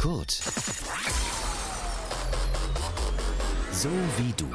Kurt. 0.00 0.30
So 3.70 3.90
wie 4.16 4.32
du. 4.34 4.46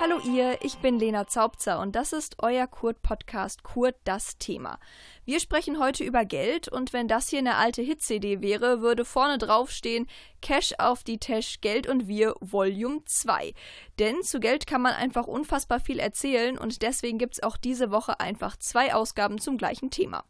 Hallo 0.00 0.18
ihr, 0.24 0.58
ich 0.62 0.78
bin 0.78 0.98
Lena 0.98 1.28
Zaubzer 1.28 1.78
und 1.78 1.94
das 1.94 2.12
ist 2.12 2.42
euer 2.42 2.66
Kurt-Podcast 2.66 3.62
Kurt 3.62 3.94
das 4.02 4.38
Thema. 4.38 4.80
Wir 5.24 5.38
sprechen 5.38 5.78
heute 5.78 6.02
über 6.02 6.24
Geld 6.24 6.66
und 6.66 6.92
wenn 6.92 7.06
das 7.06 7.28
hier 7.28 7.38
eine 7.38 7.54
alte 7.54 7.82
Hit-CD 7.82 8.40
wäre, 8.42 8.80
würde 8.80 9.04
vorne 9.04 9.38
drauf 9.38 9.70
stehen 9.70 10.08
Cash 10.42 10.74
auf 10.78 11.04
die 11.04 11.18
Tash, 11.18 11.60
Geld 11.60 11.86
und 11.86 12.08
wir, 12.08 12.34
Volume 12.40 13.04
2. 13.04 13.54
Denn 14.00 14.24
zu 14.24 14.40
Geld 14.40 14.66
kann 14.66 14.82
man 14.82 14.94
einfach 14.94 15.28
unfassbar 15.28 15.78
viel 15.78 16.00
erzählen 16.00 16.58
und 16.58 16.82
deswegen 16.82 17.18
gibt 17.18 17.34
es 17.34 17.42
auch 17.44 17.56
diese 17.56 17.92
Woche 17.92 18.18
einfach 18.18 18.56
zwei 18.56 18.94
Ausgaben 18.94 19.38
zum 19.38 19.58
gleichen 19.58 19.92
Thema. 19.92 20.24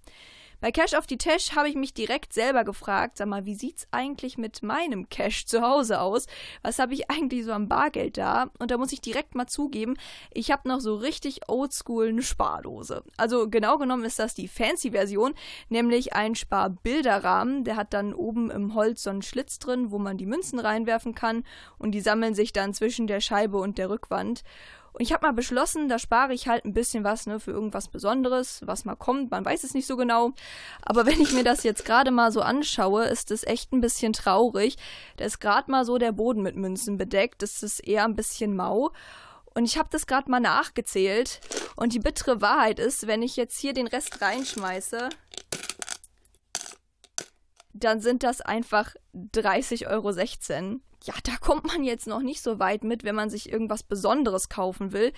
Bei 0.61 0.73
Cash 0.73 0.95
auf 0.95 1.07
die 1.07 1.19
Tash 1.19 1.55
habe 1.55 1.69
ich 1.69 1.77
mich 1.77 1.95
direkt 1.95 2.33
selber 2.33 2.65
gefragt, 2.65 3.17
sag 3.17 3.29
mal, 3.29 3.47
wie 3.47 3.55
sieht's 3.55 3.87
eigentlich 3.93 4.39
mit 4.39 4.65
meinem 4.65 5.09
Cash 5.09 5.47
zu 5.47 5.63
Hause 5.63 6.01
aus? 6.01 6.27
Was 6.63 6.81
habe 6.81 6.95
ich 6.95 7.09
eigentlich 7.09 7.45
so 7.45 7.53
am 7.53 7.69
Bargeld 7.69 8.19
da? 8.19 8.51
Und 8.59 8.73
da 8.73 8.77
muss 8.77 8.91
ich 8.91 9.01
direkt 9.01 9.37
mal 9.37 9.47
zugeben, 9.47 9.97
ich 10.33 10.51
habe 10.51 10.67
noch 10.69 10.81
so 10.81 10.97
richtig 10.97 11.49
oldschool 11.49 12.09
eine 12.09 12.23
Spardose. 12.23 13.05
Also 13.17 13.49
genau 13.49 13.79
genommen 13.79 14.05
ist 14.05 14.19
das 14.19 14.35
die 14.35 14.49
fancy 14.49 14.91
Version, 14.91 15.35
nämlich 15.69 16.15
ein 16.15 16.35
Sparbilderrahmen, 16.35 17.63
der 17.63 17.77
hat 17.77 17.95
dann 17.95 18.13
oben 18.13 18.51
im 18.51 18.75
Holz 18.75 19.05
so 19.05 19.11
einen 19.11 19.23
Schlitz 19.23 19.61
drin, 19.61 19.93
wo 19.93 19.99
man 19.99 20.19
die 20.19 20.27
Münzen 20.27 20.59
reinwerfen 20.59 21.15
kann 21.15 21.45
und 21.79 21.93
die 21.93 22.01
sammeln 22.01 22.35
sich 22.35 22.53
dann 22.53 22.75
zwischen 22.75 23.07
der 23.07 23.21
Scheibe 23.21 23.59
und 23.59 23.79
der 23.79 23.91
Rückwand. 23.91 24.43
Und 24.93 25.03
ich 25.03 25.13
habe 25.13 25.27
mal 25.27 25.33
beschlossen, 25.33 25.89
da 25.89 25.99
spare 25.99 26.33
ich 26.33 26.49
halt 26.49 26.65
ein 26.65 26.73
bisschen 26.73 27.05
was 27.05 27.27
ne, 27.27 27.41
für 27.41 27.51
irgendwas 27.51 27.89
Besonderes, 27.89 28.61
was 28.65 28.85
mal 28.85 28.97
kommt. 28.97 29.31
Man 29.31 29.45
weiß 29.45 29.65
es 29.65 29.75
nicht 29.75 29.87
so 29.87 29.97
genau. 29.97 30.33
Aber 30.83 31.07
wenn 31.07 31.21
ich 31.21 31.33
mir 31.33 31.45
das 31.45 31.63
jetzt 31.63 31.85
gerade 31.85 32.11
mal 32.11 32.33
so 32.33 32.41
anschaue, 32.41 33.05
ist 33.05 33.31
es 33.31 33.45
echt 33.45 33.73
ein 33.73 33.81
bisschen 33.81 34.13
traurig. 34.13 34.77
Da 35.17 35.25
ist 35.25 35.41
gerade 35.41 35.71
mal 35.71 35.85
so 35.85 35.99
der 35.99 36.13
Boden 36.13 36.43
mit 36.43 36.57
Münzen 36.57 36.99
bedeckt. 36.99 37.43
Das 37.43 37.63
ist 37.63 37.81
eher 37.81 38.05
ein 38.05 38.17
bisschen 38.17 38.57
mau. 38.57 38.93
Und 39.55 39.65
ich 39.65 39.79
habe 39.79 39.89
das 39.91 40.07
gerade 40.07 40.31
mal 40.31 40.41
nachgezählt. 40.41 41.41
Und 41.77 41.93
die 41.93 41.99
bittere 41.99 42.41
Wahrheit 42.41 42.79
ist, 42.79 43.07
wenn 43.07 43.23
ich 43.23 43.37
jetzt 43.37 43.59
hier 43.59 43.73
den 43.73 43.87
Rest 43.87 44.21
reinschmeiße, 44.21 45.09
dann 47.73 48.01
sind 48.01 48.23
das 48.23 48.41
einfach 48.41 48.95
30,16 49.15 49.89
Euro 49.89 50.11
ja, 51.09 51.15
da 51.25 51.37
kommt 51.41 51.67
man 51.67 51.85
jetzt 51.85 52.07
noch 52.07 52.21
nicht 52.21 52.43
so 52.43 52.59
weit 52.59 52.85
mit, 52.85 53.03
wenn 53.03 53.15
man 53.15 53.31
sich 53.31 53.51
irgendwas 53.51 53.83
Besonderes 53.83 54.51
kaufen 54.51 54.93
will. 54.93 55.15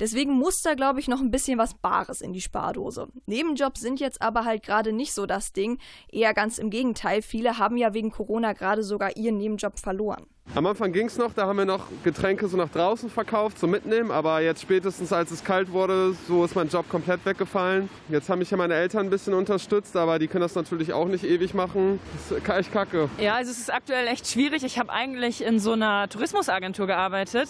Deswegen 0.00 0.32
muss 0.32 0.62
da, 0.62 0.72
glaube 0.72 1.00
ich, 1.00 1.08
noch 1.08 1.20
ein 1.20 1.30
bisschen 1.30 1.58
was 1.58 1.74
Bares 1.74 2.22
in 2.22 2.32
die 2.32 2.40
Spardose. 2.40 3.08
Nebenjobs 3.26 3.82
sind 3.82 4.00
jetzt 4.00 4.22
aber 4.22 4.46
halt 4.46 4.62
gerade 4.62 4.94
nicht 4.94 5.12
so 5.12 5.26
das 5.26 5.52
Ding. 5.52 5.78
Eher 6.10 6.32
ganz 6.32 6.56
im 6.56 6.70
Gegenteil. 6.70 7.20
Viele 7.20 7.58
haben 7.58 7.76
ja 7.76 7.92
wegen 7.92 8.10
Corona 8.10 8.54
gerade 8.54 8.82
sogar 8.82 9.18
ihren 9.18 9.36
Nebenjob 9.36 9.78
verloren. 9.78 10.26
Am 10.54 10.66
Anfang 10.66 10.92
ging 10.92 11.06
es 11.06 11.18
noch, 11.18 11.32
da 11.32 11.46
haben 11.48 11.58
wir 11.58 11.64
noch 11.64 11.86
Getränke 12.04 12.46
so 12.46 12.56
nach 12.56 12.68
draußen 12.68 13.10
verkauft 13.10 13.58
zum 13.58 13.72
Mitnehmen, 13.72 14.12
aber 14.12 14.40
jetzt 14.40 14.62
spätestens 14.62 15.12
als 15.12 15.32
es 15.32 15.42
kalt 15.42 15.72
wurde, 15.72 16.14
so 16.28 16.44
ist 16.44 16.54
mein 16.54 16.68
Job 16.68 16.88
komplett 16.88 17.26
weggefallen. 17.26 17.88
Jetzt 18.08 18.28
haben 18.28 18.38
mich 18.38 18.52
ja 18.52 18.56
meine 18.56 18.74
Eltern 18.74 19.06
ein 19.06 19.10
bisschen 19.10 19.34
unterstützt, 19.34 19.96
aber 19.96 20.20
die 20.20 20.28
können 20.28 20.42
das 20.42 20.54
natürlich 20.54 20.92
auch 20.92 21.06
nicht 21.08 21.24
ewig 21.24 21.54
machen. 21.54 21.98
Das 22.12 22.38
ist 22.38 22.48
echt 22.48 22.72
kacke. 22.72 23.08
Ja, 23.18 23.34
also 23.34 23.50
es 23.50 23.58
ist 23.58 23.72
aktuell 23.72 24.06
echt 24.06 24.28
schwierig. 24.28 24.62
Ich 24.62 24.78
habe 24.78 24.92
eigentlich 24.92 25.42
in 25.42 25.58
so 25.58 25.72
einer 25.72 26.08
Tourismusagentur 26.08 26.86
gearbeitet. 26.86 27.48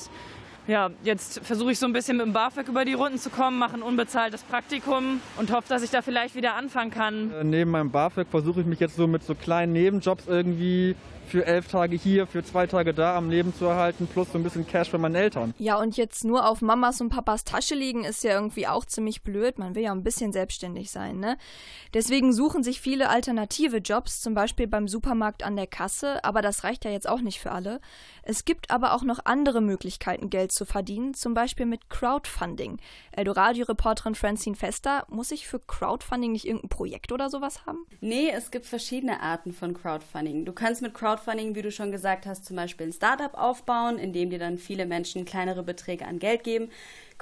Ja, 0.66 0.90
jetzt 1.02 1.40
versuche 1.40 1.72
ich 1.72 1.78
so 1.78 1.84
ein 1.84 1.92
bisschen 1.92 2.16
mit 2.16 2.24
dem 2.24 2.32
BAföG 2.32 2.68
über 2.68 2.86
die 2.86 2.94
Runden 2.94 3.18
zu 3.18 3.28
kommen, 3.28 3.58
mache 3.58 3.74
ein 3.74 3.82
unbezahltes 3.82 4.42
Praktikum 4.44 5.20
und 5.36 5.52
hoffe, 5.52 5.68
dass 5.68 5.82
ich 5.82 5.90
da 5.90 6.00
vielleicht 6.00 6.34
wieder 6.34 6.54
anfangen 6.54 6.90
kann. 6.90 7.32
Äh, 7.32 7.44
neben 7.44 7.70
meinem 7.70 7.90
BAföG 7.90 8.28
versuche 8.28 8.60
ich 8.62 8.66
mich 8.66 8.80
jetzt 8.80 8.96
so 8.96 9.06
mit 9.06 9.22
so 9.22 9.34
kleinen 9.34 9.74
Nebenjobs 9.74 10.26
irgendwie 10.26 10.96
für 11.26 11.46
elf 11.46 11.68
Tage 11.68 11.96
hier, 11.96 12.26
für 12.26 12.44
zwei 12.44 12.66
Tage 12.66 12.94
da 12.94 13.16
am 13.16 13.30
Leben 13.30 13.54
zu 13.54 13.64
erhalten, 13.64 14.06
plus 14.06 14.30
so 14.32 14.38
ein 14.38 14.44
bisschen 14.44 14.66
Cash 14.66 14.91
für 14.91 14.98
meine 14.98 15.19
Eltern. 15.19 15.54
Ja, 15.58 15.76
und 15.78 15.97
jetzt 15.97 16.24
nur 16.24 16.48
auf 16.48 16.62
Mamas 16.62 17.00
und 17.00 17.08
Papas 17.08 17.44
Tasche 17.44 17.74
liegen, 17.74 18.04
ist 18.04 18.24
ja 18.24 18.32
irgendwie 18.32 18.66
auch 18.66 18.84
ziemlich 18.84 19.22
blöd. 19.22 19.58
Man 19.58 19.74
will 19.74 19.82
ja 19.82 19.92
ein 19.92 20.03
bisschen 20.03 20.32
selbstständig 20.32 20.91
sein, 20.91 21.19
ne? 21.19 21.36
Deswegen 21.92 22.32
suchen 22.32 22.62
sich 22.62 22.80
viele 22.80 23.08
alternative 23.08 23.78
Jobs, 23.78 24.20
zum 24.20 24.34
Beispiel 24.34 24.66
beim 24.66 24.88
Supermarkt 24.88 25.44
an 25.44 25.56
der 25.56 25.66
Kasse, 25.66 26.22
aber 26.24 26.42
das 26.42 26.64
reicht 26.64 26.84
ja 26.84 26.91
jetzt 26.91 27.08
auch 27.08 27.20
nicht 27.20 27.41
für 27.41 27.53
alle. 27.53 27.80
Es 28.22 28.44
gibt 28.44 28.70
aber 28.70 28.94
auch 28.94 29.03
noch 29.03 29.20
andere 29.24 29.60
Möglichkeiten, 29.60 30.30
Geld 30.30 30.53
zu 30.54 30.65
verdienen, 30.65 31.15
zum 31.15 31.34
Beispiel 31.34 31.66
mit 31.66 31.91
Crowdfunding. 31.91 32.78
Eldoradio-Reporterin 33.12 34.15
Francine 34.15 34.56
Fester, 34.56 35.06
muss 35.10 35.31
ich 35.31 35.47
für 35.47 35.59
Crowdfunding 35.59 36.32
nicht 36.32 36.47
irgendein 36.47 36.69
Projekt 36.69 37.12
oder 37.12 37.28
sowas 37.28 37.66
haben? 37.66 37.87
Nee, 38.00 38.31
es 38.31 38.50
gibt 38.50 38.66
verschiedene 38.66 39.20
Arten 39.20 39.53
von 39.53 39.75
Crowdfunding. 39.75 40.44
Du 40.44 40.53
kannst 40.53 40.82
mit 40.82 40.94
Crowdfunding 40.94 41.54
wie 41.54 41.62
du 41.62 41.70
schon 41.70 41.91
gesagt 41.91 42.26
hast, 42.26 42.44
zum 42.44 42.56
Beispiel 42.56 42.87
ein 42.87 42.92
Startup 42.92 43.34
aufbauen, 43.34 43.98
in 43.98 44.12
dem 44.12 44.31
dir 44.31 44.38
dann 44.38 44.59
viele 44.59 44.87
Menschen 44.87 45.25
kleinere 45.25 45.62
Beträge 45.62 46.06
an 46.06 46.19
Geld 46.19 46.44
geben. 46.44 46.71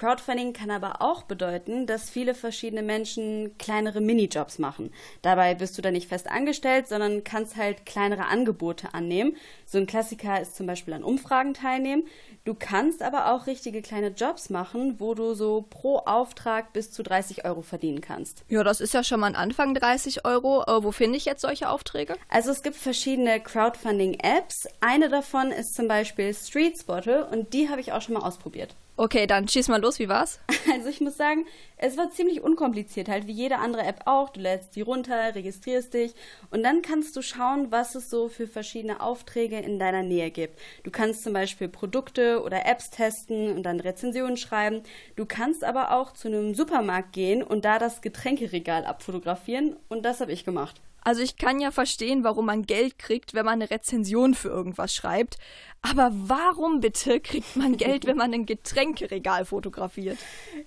Crowdfunding 0.02 0.52
kann 0.52 0.72
aber 0.72 1.00
auch 1.00 1.22
bedeuten, 1.22 1.86
dass 1.86 2.10
viele 2.10 2.34
verschiedene 2.34 2.82
Menschen 2.82 3.56
kleinere 3.56 4.00
Minijobs 4.00 4.58
machen. 4.58 4.90
Dabei 5.22 5.54
bist 5.54 5.78
du 5.78 5.82
dann 5.82 5.92
nicht 5.92 6.08
fest 6.08 6.28
angestellt, 6.28 6.88
sondern 6.88 7.22
kannst 7.22 7.54
halt 7.54 7.86
kleinere 7.86 8.26
Angebote 8.26 8.94
annehmen. 8.94 9.36
So 9.64 9.78
ein 9.78 9.86
Klassiker 9.86 10.40
ist 10.40 10.56
zum 10.56 10.66
Beispiel 10.66 10.94
an 10.94 11.04
Umfragen 11.04 11.54
teilnehmen. 11.54 12.02
Du 12.42 12.54
kannst 12.54 13.00
aber 13.00 13.32
auch 13.32 13.46
richtige 13.46 13.80
kleine 13.80 14.08
Jobs 14.08 14.50
machen, 14.50 14.96
wo 14.98 15.14
du 15.14 15.34
so 15.34 15.66
pro 15.70 15.98
Auftrag 15.98 16.72
bis 16.72 16.90
zu 16.90 17.04
30 17.04 17.44
Euro 17.44 17.62
verdienen 17.62 18.00
kannst. 18.00 18.44
Ja, 18.48 18.64
das 18.64 18.80
ist 18.80 18.94
ja 18.94 19.04
schon 19.04 19.20
mal 19.20 19.28
ein 19.28 19.36
Anfang 19.36 19.72
30 19.72 20.24
Euro. 20.24 20.64
Äh, 20.64 20.82
wo 20.82 20.90
finde 20.90 21.16
ich 21.16 21.26
jetzt 21.26 21.42
solche 21.42 21.68
Aufträge? 21.68 22.16
Also 22.28 22.50
es 22.50 22.64
gibt 22.64 22.74
verschiedene 22.74 23.38
Crowdfunding-Apps. 23.38 24.66
Eine 24.80 25.08
davon 25.08 25.52
ist 25.52 25.76
zum 25.76 25.86
Beispiel 25.86 26.34
Street 26.34 26.76
Spotter 26.76 27.30
und 27.30 27.52
die 27.52 27.68
habe 27.68 27.80
ich 27.80 27.92
auch 27.92 28.02
schon 28.02 28.14
mal 28.14 28.26
ausprobiert. 28.26 28.74
Okay, 28.94 29.26
dann 29.26 29.48
schieß 29.48 29.68
mal 29.68 29.80
los, 29.80 29.98
wie 29.98 30.08
war's? 30.08 30.38
Also 30.72 30.88
ich 30.88 31.00
muss 31.00 31.16
sagen, 31.16 31.44
es 31.76 31.96
war 31.96 32.10
ziemlich 32.10 32.40
unkompliziert, 32.40 33.08
halt 33.08 33.26
wie 33.26 33.32
jede 33.32 33.58
andere 33.58 33.82
App 33.82 34.02
auch. 34.06 34.30
Du 34.30 34.40
lädst 34.40 34.76
die 34.76 34.80
runter, 34.80 35.34
registrierst 35.34 35.92
dich 35.92 36.14
und 36.50 36.62
dann 36.62 36.82
kannst 36.82 37.16
du 37.16 37.22
schauen, 37.22 37.70
was 37.70 37.94
es 37.94 38.08
so 38.08 38.28
für 38.28 38.46
verschiedene 38.46 39.00
Aufträge 39.00 39.58
in 39.58 39.78
deiner 39.78 40.02
Nähe 40.02 40.30
gibt. 40.30 40.58
Du 40.84 40.90
kannst 40.90 41.24
zum 41.24 41.32
Beispiel 41.32 41.68
Produkte 41.68 42.42
oder 42.42 42.64
Apps 42.64 42.90
testen 42.90 43.54
und 43.56 43.64
dann 43.64 43.80
Rezensionen 43.80 44.36
schreiben. 44.36 44.82
Du 45.16 45.26
kannst 45.26 45.64
aber 45.64 45.92
auch 45.92 46.12
zu 46.12 46.28
einem 46.28 46.54
Supermarkt 46.54 47.12
gehen 47.12 47.42
und 47.42 47.64
da 47.64 47.78
das 47.78 48.02
Getränkeregal 48.02 48.86
abfotografieren 48.86 49.76
und 49.88 50.04
das 50.04 50.20
habe 50.20 50.32
ich 50.32 50.44
gemacht. 50.44 50.80
Also 51.04 51.22
ich 51.22 51.36
kann 51.36 51.60
ja 51.60 51.70
verstehen, 51.70 52.24
warum 52.24 52.46
man 52.46 52.62
Geld 52.62 52.98
kriegt, 52.98 53.34
wenn 53.34 53.44
man 53.44 53.54
eine 53.54 53.70
Rezension 53.70 54.34
für 54.34 54.48
irgendwas 54.48 54.94
schreibt. 54.94 55.38
Aber 55.82 56.12
warum 56.14 56.78
bitte 56.78 57.18
kriegt 57.18 57.56
man 57.56 57.76
Geld, 57.76 58.06
wenn 58.06 58.16
man 58.16 58.32
ein 58.32 58.46
Getränkeregal 58.46 59.44
fotografiert? 59.44 60.16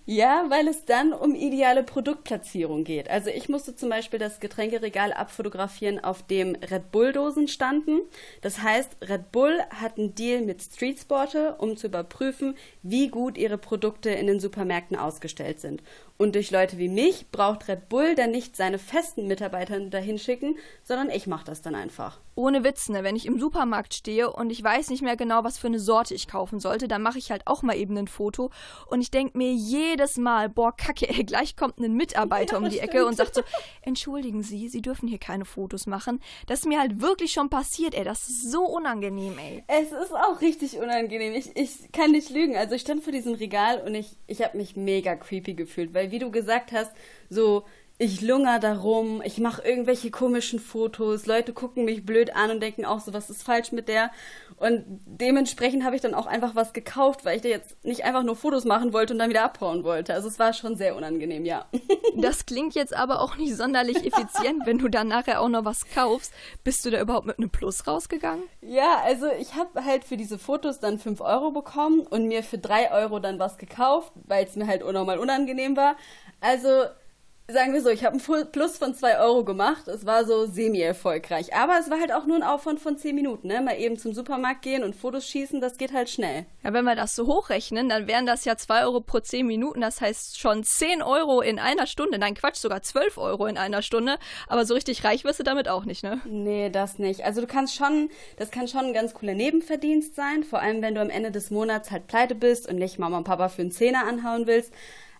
Ja, 0.05 0.45
weil 0.49 0.67
es 0.67 0.83
dann 0.83 1.13
um 1.13 1.35
ideale 1.35 1.83
Produktplatzierung 1.83 2.83
geht. 2.83 3.09
Also 3.09 3.29
ich 3.29 3.47
musste 3.47 3.77
zum 3.77 3.89
Beispiel 3.89 4.19
das 4.19 4.41
Getränkeregal 4.41 5.13
abfotografieren, 5.13 6.03
auf 6.03 6.23
dem 6.23 6.55
Red 6.55 6.91
Bull-Dosen 6.91 7.47
standen. 7.47 8.01
Das 8.41 8.61
heißt, 8.61 8.97
Red 9.01 9.31
Bull 9.31 9.57
hat 9.69 9.97
einen 9.97 10.15
Deal 10.15 10.41
mit 10.41 10.61
Street 10.61 10.99
Sporter, 10.99 11.61
um 11.61 11.77
zu 11.77 11.87
überprüfen, 11.87 12.57
wie 12.83 13.07
gut 13.07 13.37
ihre 13.37 13.57
Produkte 13.57 14.09
in 14.09 14.27
den 14.27 14.41
Supermärkten 14.41 14.97
ausgestellt 14.97 15.61
sind. 15.61 15.81
Und 16.17 16.35
durch 16.35 16.49
Leute 16.49 16.77
wie 16.77 16.87
mich 16.87 17.29
braucht 17.31 17.67
Red 17.67 17.89
Bull 17.89 18.15
dann 18.15 18.31
nicht 18.31 18.55
seine 18.55 18.79
festen 18.79 19.27
Mitarbeiter 19.27 19.79
dahin 19.81 20.17
schicken, 20.17 20.57
sondern 20.83 21.09
ich 21.09 21.27
mache 21.27 21.45
das 21.45 21.61
dann 21.61 21.75
einfach. 21.75 22.19
Ohne 22.35 22.63
Witz, 22.63 22.89
ne? 22.89 23.03
Wenn 23.03 23.15
ich 23.15 23.25
im 23.25 23.39
Supermarkt 23.39 23.93
stehe 23.93 24.31
und 24.31 24.49
ich 24.49 24.61
weiß 24.61 24.89
nicht 24.89 25.01
mehr 25.01 25.15
genau, 25.15 25.43
was 25.43 25.57
für 25.57 25.67
eine 25.67 25.79
Sorte 25.79 26.13
ich 26.13 26.27
kaufen 26.27 26.59
sollte, 26.59 26.87
dann 26.87 27.01
mache 27.01 27.17
ich 27.17 27.31
halt 27.31 27.47
auch 27.47 27.63
mal 27.63 27.77
eben 27.77 27.97
ein 27.97 28.07
Foto 28.07 28.49
und 28.87 29.01
ich 29.01 29.09
denke 29.09 29.37
mir 29.37 29.53
jedes 29.53 30.17
Mal, 30.17 30.49
boah, 30.49 30.75
kacke, 30.75 31.07
ey, 31.09 31.23
gleich 31.23 31.55
kommt 31.55 31.79
ein 31.79 31.93
Mitarbeiter 31.95 32.53
ja, 32.53 32.57
um 32.59 32.65
die 32.65 32.77
stimmt. 32.77 32.89
Ecke 32.89 33.05
und 33.05 33.15
sagt 33.15 33.35
so, 33.35 33.41
entschuldigen 33.81 34.43
Sie, 34.43 34.67
Sie 34.67 34.81
dürfen 34.81 35.07
hier 35.07 35.17
keine 35.17 35.45
Fotos 35.45 35.85
machen. 35.85 36.21
Das 36.47 36.59
ist 36.59 36.65
mir 36.65 36.79
halt 36.79 37.01
wirklich 37.01 37.31
schon 37.31 37.49
passiert, 37.49 37.93
ey, 37.93 38.03
das 38.03 38.27
ist 38.27 38.51
so 38.51 38.65
unangenehm, 38.65 39.37
ey. 39.37 39.63
Es 39.67 39.91
ist 39.91 40.13
auch 40.13 40.41
richtig 40.41 40.77
unangenehm. 40.77 41.33
Ich, 41.33 41.55
ich 41.55 41.91
kann 41.93 42.11
nicht 42.11 42.29
lügen. 42.29 42.57
Also 42.57 42.75
ich 42.75 42.81
stand 42.81 43.03
vor 43.03 43.13
diesem 43.13 43.33
Regal 43.35 43.81
und 43.85 43.95
ich, 43.95 44.17
ich 44.27 44.41
habe 44.41 44.57
mich 44.57 44.75
mega 44.75 45.15
creepy 45.15 45.53
gefühlt, 45.53 45.93
weil 45.93 46.04
wie 46.11 46.19
du 46.19 46.31
gesagt 46.31 46.71
hast, 46.71 46.91
so 47.29 47.65
ich 47.97 48.21
lunger 48.21 48.59
darum, 48.59 49.21
ich 49.23 49.37
mache 49.39 49.61
irgendwelche 49.65 50.11
komischen 50.11 50.59
Fotos, 50.59 51.27
Leute 51.27 51.53
gucken 51.53 51.85
mich 51.85 52.05
blöd 52.05 52.35
an 52.35 52.51
und 52.51 52.59
denken 52.59 52.83
auch 52.83 52.99
so, 52.99 53.13
was 53.13 53.29
ist 53.29 53.43
falsch 53.43 53.71
mit 53.71 53.87
der? 53.87 54.11
Und 54.57 54.83
dementsprechend 55.05 55.85
habe 55.85 55.95
ich 55.95 56.01
dann 56.01 56.13
auch 56.13 56.25
einfach 56.25 56.55
was 56.55 56.73
gekauft, 56.73 57.23
weil 57.23 57.37
ich 57.37 57.41
da 57.41 57.47
jetzt 57.47 57.83
nicht 57.85 58.03
einfach 58.03 58.23
nur 58.23 58.35
Fotos 58.35 58.65
machen 58.65 58.91
wollte 58.91 59.13
und 59.13 59.19
dann 59.19 59.29
wieder 59.29 59.43
abhauen 59.43 59.85
wollte. 59.85 60.13
Also 60.13 60.27
es 60.27 60.39
war 60.39 60.51
schon 60.51 60.75
sehr 60.75 60.97
unangenehm, 60.97 61.45
ja. 61.45 61.65
Das 62.17 62.45
klingt 62.45 62.75
jetzt 62.75 62.95
aber 62.95 63.19
auch 63.19 63.35
nicht 63.35 63.55
sonderlich 63.57 63.97
effizient, 63.97 64.65
wenn 64.65 64.77
du 64.77 64.87
dann 64.87 65.09
nachher 65.09 65.41
auch 65.41 65.49
noch 65.49 65.65
was 65.65 65.89
kaufst. 65.89 66.33
Bist 66.63 66.85
du 66.85 66.89
da 66.89 67.01
überhaupt 67.01 67.27
mit 67.27 67.37
einem 67.37 67.49
Plus 67.49 67.87
rausgegangen? 67.87 68.43
Ja, 68.61 69.01
also 69.03 69.27
ich 69.39 69.55
habe 69.55 69.83
halt 69.83 70.05
für 70.05 70.15
diese 70.15 70.39
Fotos 70.39 70.79
dann 70.79 70.97
5 70.97 71.19
Euro 71.19 71.51
bekommen 71.51 72.01
und 72.01 72.27
mir 72.27 72.41
für 72.41 72.57
3 72.57 72.91
Euro 72.91 73.19
dann 73.19 73.37
was 73.37 73.57
gekauft, 73.57 74.13
weil 74.15 74.45
es 74.45 74.55
mir 74.55 74.67
halt 74.67 74.81
auch 74.81 74.93
nochmal 74.93 75.19
unangenehm 75.19 75.75
war. 75.75 75.97
Also 76.39 76.85
sagen 77.47 77.73
wir 77.73 77.81
so, 77.81 77.89
ich 77.89 78.03
habe 78.03 78.17
einen 78.17 78.51
Plus 78.51 78.77
von 78.77 78.95
2 78.95 79.19
Euro 79.19 79.43
gemacht. 79.43 79.87
Es 79.87 80.05
war 80.05 80.25
so 80.25 80.47
semi-erfolgreich. 80.47 81.53
Aber 81.53 81.77
es 81.79 81.89
war 81.91 81.99
halt 81.99 82.11
auch 82.11 82.25
nur 82.25 82.37
ein 82.37 82.43
Aufwand 82.43 82.79
von 82.79 82.97
10 82.97 83.13
Minuten. 83.13 83.47
Ne? 83.47 83.61
Mal 83.61 83.79
eben 83.79 83.97
zum 83.97 84.13
Supermarkt 84.13 84.63
gehen 84.63 84.83
und 84.83 84.95
Fotos 84.95 85.27
schießen, 85.27 85.61
das 85.61 85.77
geht 85.77 85.93
halt 85.93 86.09
schnell. 86.09 86.47
Ja, 86.63 86.73
wenn 86.73 86.85
wir 86.85 86.95
das 86.95 87.15
so 87.15 87.27
hochrechnen, 87.27 87.87
dann 87.87 88.07
wären 88.07 88.25
das 88.25 88.45
ja 88.45 88.57
2 88.57 88.83
Euro 88.83 89.01
pro 89.01 89.19
10 89.19 89.45
Minuten. 89.45 89.81
Das 89.81 90.01
heißt 90.01 90.39
schon 90.39 90.63
10 90.63 91.03
Euro 91.03 91.41
in 91.41 91.59
einer 91.59 91.85
Stunde. 91.85 92.17
Nein, 92.17 92.33
Quatsch, 92.33 92.57
sogar 92.57 92.81
12 92.81 93.17
Euro 93.19 93.45
in 93.45 93.57
einer 93.57 93.83
Stunde. 93.83 94.17
Aber 94.47 94.65
so 94.65 94.73
richtig 94.73 95.03
reich 95.03 95.23
wirst 95.23 95.39
du 95.39 95.43
damit 95.43 95.67
auch 95.69 95.85
nicht, 95.85 96.03
ne? 96.03 96.21
Nee, 96.25 96.71
das 96.71 96.97
nicht. 96.97 97.23
Also 97.23 97.41
du 97.41 97.47
kannst 97.47 97.75
schon, 97.75 98.09
das 98.37 98.49
kann 98.49 98.67
schon 98.67 98.85
ein 98.85 98.93
ganz 98.93 99.13
cooler 99.13 99.35
Nebenverdienst 99.35 100.15
sein. 100.15 100.43
Vor 100.43 100.59
allem, 100.59 100.81
wenn 100.81 100.95
du 100.95 101.01
am 101.01 101.11
Ende 101.11 101.29
des 101.29 101.51
Monats 101.51 101.91
halt 101.91 102.07
pleite 102.07 102.33
bist 102.33 102.67
und 102.67 102.77
nicht 102.77 102.97
Mama 102.97 103.17
und 103.17 103.23
Papa 103.23 103.49
für 103.49 103.61
einen 103.61 103.71
Zehner 103.71 104.07
anhauen 104.07 104.47
willst. 104.47 104.73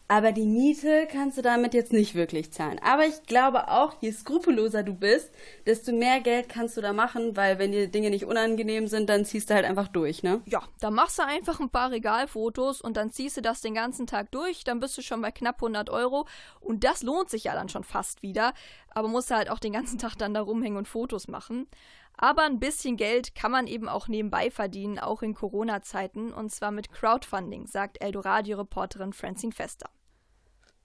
Aber 0.07 0.31
die 0.31 0.46
Miete 0.46 1.07
kannst 1.12 1.38
du 1.38 1.42
damit 1.42 1.74
jetzt 1.74 1.92
nicht 1.92 2.13
wirklich 2.13 2.52
zahlen. 2.52 2.80
Aber 2.84 3.07
ich 3.07 3.24
glaube 3.24 3.69
auch, 3.69 3.96
je 4.02 4.12
skrupelloser 4.12 4.84
du 4.84 4.94
bist, 4.94 5.31
desto 5.66 5.92
mehr 5.92 6.22
Geld 6.22 6.48
kannst 6.48 6.78
du 6.78 6.81
da 6.81 6.94
machen, 6.94 7.36
weil 7.36 7.57
wenn 7.57 7.72
dir 7.72 7.88
Dinge 7.88 8.12
nicht 8.12 8.25
unangenehm 8.25 8.88
sind, 8.88 9.10
dann 9.10 9.25
ziehst 9.25 9.50
du 9.50 9.56
halt 9.56 9.66
einfach 9.66 9.88
durch, 9.88 10.22
ne? 10.22 10.42
Ja, 10.46 10.62
da 10.80 10.92
machst 10.92 11.18
du 11.18 11.25
einfach 11.25 11.60
ein 11.60 11.72
paar 11.72 11.90
Regalfotos 11.90 12.81
und 12.81 12.98
dann 12.98 13.12
ziehst 13.12 13.38
du 13.38 13.42
das 13.42 13.62
den 13.62 13.74
ganzen 13.74 14.06
Tag 14.06 14.30
durch, 14.30 14.63
dann 14.63 14.80
bist 14.80 14.96
du 14.96 15.02
schon 15.02 15.22
bei 15.22 15.31
knapp 15.31 15.56
100 15.56 15.90
Euro 15.90 16.28
und 16.60 16.84
das 16.84 17.02
lohnt 17.02 17.31
sich 17.31 17.46
ja 17.46 17.56
dann 17.56 17.69
schon 17.69 17.84
fast 17.84 18.22
wieder. 18.22 18.54
Aber 18.92 19.07
musst 19.07 19.31
du 19.31 19.36
halt 19.36 19.50
auch 19.50 19.60
den 19.60 19.74
ganzen 19.74 19.98
Tag 19.98 20.16
dann 20.16 20.36
da 20.36 20.42
rumhängen 20.42 20.78
und 20.78 20.88
Fotos 20.88 21.28
machen. 21.28 21.68
Aber 22.17 22.44
ein 22.44 22.59
bisschen 22.59 22.97
Geld 22.97 23.35
kann 23.35 23.51
man 23.51 23.67
eben 23.67 23.89
auch 23.89 24.07
nebenbei 24.07 24.50
verdienen, 24.50 25.00
auch 25.00 25.21
in 25.21 25.33
Corona-Zeiten, 25.33 26.31
und 26.31 26.51
zwar 26.51 26.71
mit 26.71 26.91
Crowdfunding, 26.91 27.67
sagt 27.67 28.01
Eldoradio-Reporterin 28.01 29.13
Francine 29.13 29.51
Fester. 29.51 29.89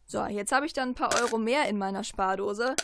So, 0.07 0.25
jetzt 0.27 0.51
habe 0.51 0.67
ich 0.67 0.73
dann 0.73 0.91
ein 0.91 0.95
paar 0.95 1.15
Euro 1.23 1.39
mehr 1.39 1.69
in 1.69 1.79
meiner 1.79 2.03
Spardose. 2.03 2.75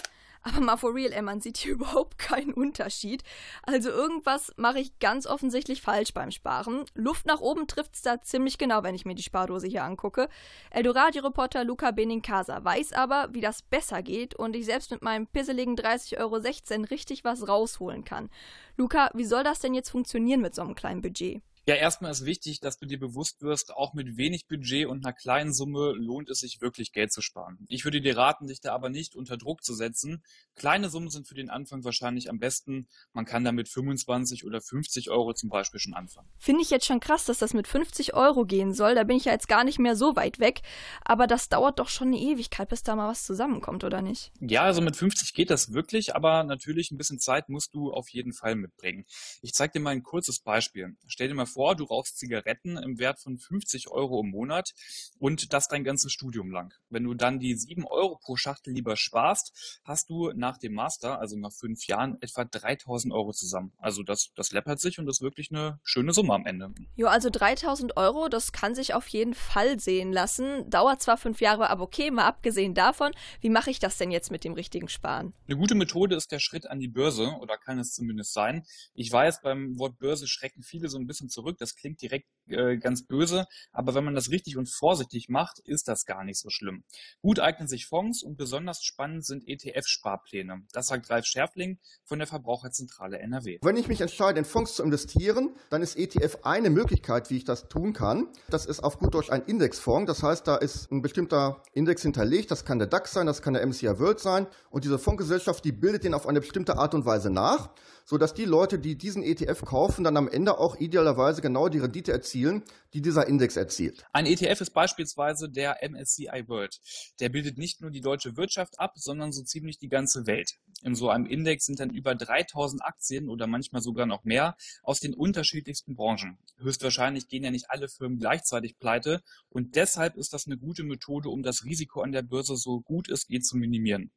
Aber 0.47 0.61
mal 0.61 0.77
for 0.77 0.95
real, 0.95 1.13
ey, 1.13 1.23
man 1.23 1.41
sieht 1.41 1.57
hier 1.57 1.73
überhaupt 1.75 2.19
keinen 2.19 2.53
Unterschied. 2.53 3.25
Also 3.65 3.91
irgendwas 3.91 4.53
mache 4.57 4.79
ich 4.79 4.97
ganz 5.01 5.27
offensichtlich 5.27 5.83
falsch 5.83 6.15
beim 6.15 6.31
Sparen. 6.31 6.85
Luft 6.95 7.27
nach 7.27 7.41
oben 7.41 7.67
trifft 7.67 7.97
es 7.97 8.03
da 8.03 8.23
ziemlich 8.23 8.57
genau, 8.57 8.85
wenn 8.85 8.95
ich 8.95 9.05
mir 9.05 9.17
die 9.17 9.25
Spardose 9.25 9.67
hier 9.67 9.83
angucke. 9.83 10.29
Eldoradio-Reporter 10.71 11.65
Luca 11.65 11.91
Benincasa 11.91 12.63
weiß 12.63 12.93
aber, 12.93 13.29
wie 13.33 13.41
das 13.41 13.63
besser 13.63 14.03
geht 14.03 14.37
und 14.37 14.55
ich 14.55 14.67
selbst 14.67 14.93
mit 14.93 15.03
meinem 15.03 15.27
pisseligen 15.27 15.75
30,16 15.75 16.19
Euro 16.21 16.85
richtig 16.91 17.25
was 17.25 17.49
rausholen 17.49 18.05
kann. 18.05 18.31
Luca, 18.77 19.11
wie 19.15 19.25
soll 19.25 19.43
das 19.43 19.59
denn 19.59 19.75
jetzt 19.75 19.91
funktionieren 19.91 20.43
mit 20.43 20.55
so 20.55 20.63
einem 20.63 20.77
kleinen 20.77 21.03
Budget? 21.03 21.43
Ja, 21.69 21.75
erstmal 21.75 22.13
ist 22.13 22.25
wichtig, 22.25 22.61
dass 22.61 22.79
du 22.79 22.87
dir 22.87 23.01
bewusst 23.01 23.43
wirst, 23.43 23.75
auch 23.75 23.93
mit 23.93 24.17
wenig 24.17 24.47
Budget 24.47 24.87
und 24.87 25.05
einer 25.05 25.13
kleinen 25.13 25.53
Summe 25.53 25.95
lohnt 25.97 26.31
es 26.31 26.39
sich 26.39 26.61
wirklich 26.61 26.93
Geld 26.93 27.13
zu 27.13 27.23
sparen. 27.23 27.59
Ich 27.69 27.85
würde 27.85 28.01
dir 28.01 28.17
raten, 28.17 28.47
dich 28.47 28.61
da 28.61 28.73
aber 28.73 28.89
nicht 28.89 29.17
unter 29.17 29.37
Druck 29.37 29.65
zu 29.65 29.75
setzen. 29.75 30.23
Kleine 30.55 30.91
Summen 30.91 31.11
sind 31.11 31.27
für 31.27 31.35
den 31.35 31.51
Anfang 31.51 31.83
wahrscheinlich 31.83 32.31
am 32.31 32.39
besten. 32.39 32.87
Man 33.13 33.25
kann 33.25 33.43
damit 33.43 33.69
25 33.69 34.45
oder 34.45 34.61
50 34.61 35.11
Euro 35.11 35.35
zum 35.35 35.49
Beispiel 35.51 35.81
schon 35.81 35.95
anfangen. 35.95 36.29
Finde 36.39 36.63
ich 36.63 36.71
jetzt 36.71 36.87
schon 36.87 37.01
krass, 37.01 37.25
dass 37.25 37.39
das 37.39 37.53
mit 37.53 37.67
50 37.67 38.15
Euro 38.15 38.45
gehen 38.45 38.73
soll. 38.73 38.95
Da 38.95 39.03
bin 39.03 39.17
ich 39.17 39.25
ja 39.25 39.33
jetzt 39.33 39.49
gar 39.49 39.65
nicht 39.65 39.81
mehr 39.81 39.97
so 39.97 40.15
weit 40.15 40.39
weg. 40.39 40.63
Aber 41.05 41.27
das 41.27 41.49
dauert 41.49 41.81
doch 41.81 41.89
schon 41.89 42.09
eine 42.09 42.19
Ewigkeit, 42.19 42.69
bis 42.69 42.85
da 42.85 42.95
mal 42.95 43.09
was 43.09 43.27
zusammenkommt, 43.27 43.83
oder 43.83 44.03
nicht? 44.03 44.31
Ja, 44.39 44.63
also 44.63 44.83
mit 44.83 44.95
50 44.95 45.35
geht 45.35 45.51
das 45.51 45.73
wirklich, 45.73 46.15
aber 46.15 46.45
natürlich 46.45 46.93
ein 46.93 46.97
bisschen 46.97 47.19
Zeit 47.19 47.49
musst 47.49 47.75
du 47.75 47.93
auf 47.93 48.09
jeden 48.11 48.33
Fall 48.33 48.55
mitbringen. 48.55 49.05
Ich 49.43 49.53
zeige 49.53 49.73
dir 49.73 49.81
mal 49.81 49.91
ein 49.91 50.05
kurzes 50.05 50.39
Beispiel. 50.39 50.95
Stell 51.09 51.27
dir 51.27 51.35
mal 51.35 51.45
vor, 51.45 51.56
vor, 51.57 51.75
du 51.75 51.85
rauchst 51.85 52.19
Zigaretten 52.19 52.77
im 52.77 52.99
Wert 52.99 53.19
von 53.19 53.39
50 53.39 53.89
Euro 53.89 54.21
im 54.21 54.29
Monat 54.29 54.75
und 55.19 55.55
das 55.55 55.69
dein 55.69 55.85
ganzes 55.85 56.13
Studium 56.13 56.51
lang. 56.51 56.75
Wenn 56.91 57.05
du 57.05 57.15
dann 57.15 57.41
die 57.41 57.55
7 57.55 57.87
Euro 57.87 58.19
pro 58.19 58.37
Schachtel 58.37 58.75
lieber 58.75 58.95
sparst, 58.97 59.81
hast 59.83 60.11
du 60.11 60.33
nach 60.35 60.59
dem 60.59 60.75
Master, 60.75 61.19
also 61.19 61.39
nach 61.39 61.53
fünf 61.53 61.87
Jahren, 61.87 62.19
etwa 62.21 62.45
3000 62.45 63.13
Euro 63.15 63.33
zusammen. 63.33 63.73
Also 63.79 64.03
das, 64.03 64.33
das 64.37 64.53
läppert 64.53 64.81
sich 64.81 64.99
und 64.99 65.07
das 65.07 65.17
ist 65.17 65.23
wirklich 65.23 65.51
eine 65.51 65.81
schöne 65.83 66.13
Summe 66.13 66.35
am 66.35 66.45
Ende. 66.45 66.75
Jo, 66.95 67.07
also 67.07 67.31
3000 67.31 67.97
Euro, 67.97 68.29
das 68.29 68.53
kann 68.53 68.75
sich 68.75 68.93
auf 68.93 69.09
jeden 69.09 69.33
Fall 69.33 69.81
sehen 69.81 70.13
lassen. 70.13 70.69
Dauert 70.69 71.01
zwar 71.01 71.17
fünf 71.17 71.41
Jahre, 71.41 71.71
aber 71.71 71.85
okay, 71.85 72.11
mal 72.11 72.27
abgesehen 72.27 72.75
davon, 72.75 73.13
wie 73.41 73.49
mache 73.49 73.71
ich 73.71 73.79
das 73.79 73.97
denn 73.97 74.11
jetzt 74.11 74.31
mit 74.31 74.45
dem 74.45 74.53
richtigen 74.53 74.89
Sparen? 74.89 75.33
Eine 75.47 75.57
gute 75.57 75.75
Methode 75.75 76.17
ist 76.17 76.33
der 76.33 76.39
Schritt 76.39 76.69
an 76.69 76.81
die 76.81 76.89
Börse 76.89 77.35
oder 77.41 77.57
kann 77.57 77.79
es 77.79 77.95
zumindest 77.95 78.35
sein. 78.35 78.67
Ich 78.93 79.11
weiß, 79.11 79.41
beim 79.41 79.79
Wort 79.79 79.99
Börse 79.99 80.29
schrecken 80.29 80.63
viele 80.63 80.91
so 80.91 80.99
ein 80.99 81.07
bisschen 81.07 81.31
zurück 81.31 81.46
zurück. 81.47 81.59
Das 81.59 81.77
klingt 81.77 82.03
direkt 82.03 82.27
äh, 82.49 82.77
ganz 82.77 83.07
böse, 83.07 83.47
aber 83.73 83.95
wenn 83.95 84.05
man 84.05 84.15
das 84.15 84.31
richtig 84.31 84.57
und 84.57 84.69
vorsichtig 84.69 85.29
macht, 85.29 85.59
ist 85.61 85.89
das 85.89 86.05
gar 86.05 86.25
nicht 86.25 86.39
so 86.39 86.51
schlimm. 86.51 86.85
Gut 87.23 87.41
eignen 87.41 87.69
sich 87.69 87.87
Fonds 87.87 88.23
und 88.23 88.37
besonders 88.37 88.83
spannend 88.83 89.25
sind 89.25 89.47
ETF-Sparpläne. 89.47 90.63
Das 90.73 90.89
sagt 90.89 91.09
Ralf 91.11 91.27
Schärfling 91.27 91.79
von 92.05 92.19
der 92.19 92.29
Verbraucherzentrale 92.29 93.19
NRW. 93.19 93.59
Wenn 93.63 93.77
ich 93.77 93.89
mich 93.89 94.01
entscheide, 94.01 94.39
in 94.39 94.45
Fonds 94.45 94.75
zu 94.75 94.83
investieren, 94.83 95.55
dann 95.71 95.83
ist 95.83 95.97
ETF 95.97 96.39
eine 96.43 96.71
Möglichkeit, 96.71 97.31
wie 97.31 97.37
ich 97.37 97.45
das 97.45 97.69
tun 97.69 97.93
kann. 97.93 98.29
Das 98.49 98.67
ist 98.67 98.81
auf 98.81 98.99
gut 98.99 99.15
Deutsch 99.15 99.31
ein 99.31 99.43
Indexfonds. 99.43 100.09
Das 100.09 100.23
heißt, 100.23 100.47
da 100.47 100.57
ist 100.57 100.91
ein 100.91 101.03
bestimmter 101.03 101.63
Index 101.73 102.03
hinterlegt. 102.03 102.51
Das 102.51 102.65
kann 102.65 102.79
der 102.79 102.89
DAX 102.89 103.13
sein, 103.13 103.27
das 103.27 103.43
kann 103.43 103.55
der 103.55 103.67
MSCI 103.67 103.99
World 103.99 104.21
sein. 104.21 104.47
Und 104.71 104.85
diese 104.85 104.99
Fondsgesellschaft, 104.99 105.65
die 105.65 105.73
bildet 105.73 106.05
den 106.05 106.15
auf 106.15 106.27
eine 106.27 106.41
bestimmte 106.41 106.77
Art 106.77 106.95
und 106.95 107.07
Weise 107.07 107.31
nach 107.31 107.71
sodass 108.07 108.35
die 108.35 108.45
Leute, 108.45 108.79
die 108.79 108.97
diesen 108.97 109.23
ETF 109.23 109.65
kaufen, 109.65 110.05
dann 110.05 110.17
am 110.17 110.29
Ende 110.29 110.59
auch 110.59 110.77
idealerweise 110.77 111.43
genau 111.43 111.69
die 111.69 111.81
Rendite 111.81 112.13
erzielen, 112.13 112.63
die 112.97 113.03
dieser 113.03 113.29
Index 113.29 113.57
erzielt. 113.57 114.07
Ein 114.15 114.25
ETF 114.25 114.63
ist 114.63 114.71
beispielsweise 114.71 115.51
der 115.51 115.87
MSCI 115.87 116.45
World. 116.47 116.81
Der 117.21 117.29
bildet 117.29 117.59
nicht 117.59 117.83
nur 117.83 117.91
die 117.91 118.01
deutsche 118.01 118.39
Wirtschaft 118.39 118.81
ab, 118.81 118.93
sondern 118.95 119.33
so 119.33 119.43
ziemlich 119.43 119.77
die 119.79 119.91
ganze 119.91 120.27
Welt. 120.27 120.55
In 120.83 120.95
so 120.95 121.11
einem 121.11 121.27
Index 121.27 121.67
sind 121.67 121.79
dann 121.79 121.91
über 121.91 122.15
3000 122.15 122.83
Aktien 122.83 123.29
oder 123.29 123.47
manchmal 123.47 123.83
sogar 123.83 124.07
noch 124.07 124.25
mehr 124.25 124.57
aus 124.83 124.99
den 125.01 125.13
unterschiedlichsten 125.13 125.95
Branchen. 125.95 126.39
Höchstwahrscheinlich 126.57 127.29
gehen 127.29 127.45
ja 127.45 127.51
nicht 127.51 127.67
alle 127.69 127.91
Firmen 127.91 128.19
gleichzeitig 128.19 128.79
pleite 128.79 129.23
und 129.51 129.77
deshalb 129.77 130.17
ist 130.17 130.33
das 130.33 130.47
eine 130.47 130.57
gute 130.57 130.83
Methode, 130.83 131.29
um 131.29 131.43
das 131.43 131.65
Risiko 131.65 132.01
an 132.01 132.13
der 132.13 132.23
Börse 132.23 132.57
so 132.57 132.81
gut 132.81 133.11
es 133.11 133.27
geht 133.27 133.45
zu 133.45 133.59
minimieren. 133.59 134.11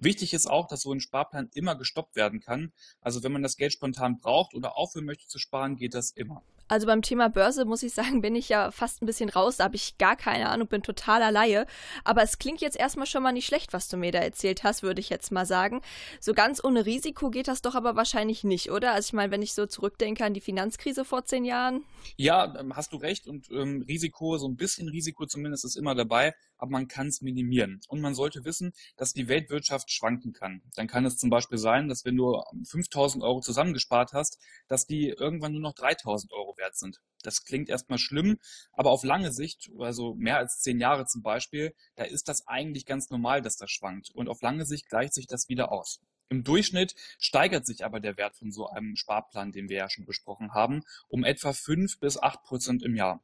Wichtig 0.00 0.34
ist 0.34 0.50
auch, 0.50 0.66
dass 0.66 0.80
so 0.80 0.92
ein 0.92 0.98
Sparplan 0.98 1.50
immer 1.54 1.76
gestoppt 1.76 2.16
werden 2.16 2.40
kann. 2.40 2.72
Also 3.00 3.22
wenn 3.22 3.30
man 3.30 3.44
das 3.44 3.56
Geld 3.56 3.72
spontan 3.72 4.18
braucht 4.18 4.54
oder 4.54 4.76
aufhören 4.76 5.04
möchte 5.04 5.28
zu 5.28 5.38
sparen, 5.38 5.76
geht 5.76 5.94
das 5.94 6.10
immer. 6.10 6.42
Also 6.74 6.88
beim 6.88 7.02
Thema 7.02 7.28
Börse 7.28 7.66
muss 7.66 7.84
ich 7.84 7.94
sagen, 7.94 8.20
bin 8.20 8.34
ich 8.34 8.48
ja 8.48 8.72
fast 8.72 9.00
ein 9.00 9.06
bisschen 9.06 9.28
raus. 9.28 9.58
Da 9.58 9.64
habe 9.64 9.76
ich 9.76 9.96
gar 9.96 10.16
keine 10.16 10.48
Ahnung, 10.48 10.66
bin 10.66 10.82
totaler 10.82 11.30
Laie. 11.30 11.66
Aber 12.02 12.24
es 12.24 12.40
klingt 12.40 12.60
jetzt 12.60 12.76
erstmal 12.76 13.06
schon 13.06 13.22
mal 13.22 13.30
nicht 13.30 13.46
schlecht, 13.46 13.72
was 13.72 13.86
du 13.86 13.96
mir 13.96 14.10
da 14.10 14.18
erzählt 14.18 14.64
hast, 14.64 14.82
würde 14.82 15.00
ich 15.00 15.08
jetzt 15.08 15.30
mal 15.30 15.46
sagen. 15.46 15.82
So 16.18 16.34
ganz 16.34 16.62
ohne 16.64 16.84
Risiko 16.84 17.30
geht 17.30 17.46
das 17.46 17.62
doch 17.62 17.76
aber 17.76 17.94
wahrscheinlich 17.94 18.42
nicht, 18.42 18.72
oder? 18.72 18.92
Also 18.92 19.10
ich 19.10 19.12
meine, 19.12 19.30
wenn 19.30 19.40
ich 19.40 19.54
so 19.54 19.66
zurückdenke 19.66 20.24
an 20.24 20.34
die 20.34 20.40
Finanzkrise 20.40 21.04
vor 21.04 21.24
zehn 21.24 21.44
Jahren. 21.44 21.84
Ja, 22.16 22.52
ähm, 22.58 22.74
hast 22.74 22.92
du 22.92 22.96
recht. 22.96 23.28
Und 23.28 23.48
ähm, 23.52 23.84
Risiko, 23.86 24.36
so 24.36 24.48
ein 24.48 24.56
bisschen 24.56 24.88
Risiko 24.88 25.26
zumindest 25.26 25.64
ist 25.64 25.76
immer 25.76 25.94
dabei, 25.94 26.34
aber 26.64 26.70
man 26.70 26.88
kann 26.88 27.08
es 27.08 27.20
minimieren. 27.20 27.82
Und 27.88 28.00
man 28.00 28.14
sollte 28.14 28.46
wissen, 28.46 28.72
dass 28.96 29.12
die 29.12 29.28
Weltwirtschaft 29.28 29.92
schwanken 29.92 30.32
kann. 30.32 30.62
Dann 30.76 30.86
kann 30.86 31.04
es 31.04 31.18
zum 31.18 31.28
Beispiel 31.28 31.58
sein, 31.58 31.88
dass 31.88 32.06
wenn 32.06 32.16
du 32.16 32.42
5000 32.64 33.22
Euro 33.22 33.40
zusammengespart 33.40 34.14
hast, 34.14 34.38
dass 34.66 34.86
die 34.86 35.08
irgendwann 35.10 35.52
nur 35.52 35.60
noch 35.60 35.74
3000 35.74 36.32
Euro 36.32 36.56
wert 36.56 36.74
sind. 36.74 37.02
Das 37.22 37.44
klingt 37.44 37.68
erstmal 37.68 37.98
schlimm, 37.98 38.38
aber 38.72 38.92
auf 38.92 39.04
lange 39.04 39.30
Sicht, 39.30 39.70
also 39.78 40.14
mehr 40.14 40.38
als 40.38 40.60
zehn 40.60 40.80
Jahre 40.80 41.04
zum 41.04 41.20
Beispiel, 41.22 41.74
da 41.96 42.04
ist 42.04 42.28
das 42.28 42.46
eigentlich 42.46 42.86
ganz 42.86 43.10
normal, 43.10 43.42
dass 43.42 43.58
das 43.58 43.70
schwankt. 43.70 44.10
Und 44.14 44.30
auf 44.30 44.40
lange 44.40 44.64
Sicht 44.64 44.88
gleicht 44.88 45.12
sich 45.12 45.26
das 45.26 45.50
wieder 45.50 45.70
aus. 45.70 46.00
Im 46.30 46.44
Durchschnitt 46.44 46.94
steigert 47.18 47.66
sich 47.66 47.84
aber 47.84 48.00
der 48.00 48.16
Wert 48.16 48.36
von 48.36 48.50
so 48.50 48.68
einem 48.68 48.96
Sparplan, 48.96 49.52
den 49.52 49.68
wir 49.68 49.76
ja 49.76 49.90
schon 49.90 50.06
besprochen 50.06 50.54
haben, 50.54 50.82
um 51.08 51.24
etwa 51.24 51.52
fünf 51.52 52.00
bis 52.00 52.18
acht 52.18 52.42
Prozent 52.42 52.82
im 52.82 52.96
Jahr. 52.96 53.22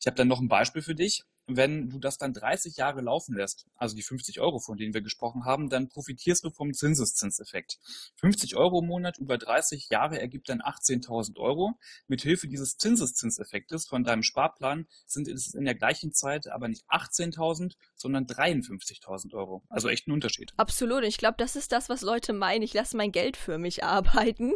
Ich 0.00 0.06
habe 0.08 0.16
dann 0.16 0.28
noch 0.28 0.40
ein 0.40 0.48
Beispiel 0.48 0.82
für 0.82 0.96
dich 0.96 1.22
wenn 1.56 1.90
du 1.90 1.98
das 1.98 2.18
dann 2.18 2.32
30 2.32 2.76
Jahre 2.76 3.00
laufen 3.00 3.34
lässt, 3.34 3.66
also 3.76 3.96
die 3.96 4.02
50 4.02 4.40
Euro, 4.40 4.58
von 4.58 4.76
denen 4.76 4.94
wir 4.94 5.02
gesprochen 5.02 5.44
haben, 5.44 5.68
dann 5.68 5.88
profitierst 5.88 6.44
du 6.44 6.50
vom 6.50 6.72
Zinseszinseffekt. 6.72 7.78
50 8.16 8.56
Euro 8.56 8.80
im 8.80 8.86
Monat 8.86 9.18
über 9.18 9.38
30 9.38 9.88
Jahre 9.90 10.20
ergibt 10.20 10.48
dann 10.48 10.60
18.000 10.60 11.38
Euro. 11.38 11.74
Mithilfe 12.08 12.48
dieses 12.48 12.76
Zinseszinseffektes 12.76 13.86
von 13.86 14.04
deinem 14.04 14.22
Sparplan 14.22 14.86
sind 15.06 15.28
es 15.28 15.54
in 15.54 15.64
der 15.64 15.74
gleichen 15.74 16.12
Zeit 16.12 16.48
aber 16.48 16.68
nicht 16.68 16.84
18.000, 16.88 17.74
sondern 17.96 18.26
53.000 18.26 19.34
Euro. 19.34 19.62
Also 19.68 19.88
echt 19.88 20.08
ein 20.08 20.12
Unterschied. 20.12 20.52
Absolut. 20.56 21.04
Ich 21.04 21.18
glaube, 21.18 21.36
das 21.38 21.56
ist 21.56 21.72
das, 21.72 21.88
was 21.88 22.02
Leute 22.02 22.32
meinen. 22.32 22.62
Ich 22.62 22.74
lasse 22.74 22.96
mein 22.96 23.12
Geld 23.12 23.36
für 23.36 23.58
mich 23.58 23.84
arbeiten. 23.84 24.52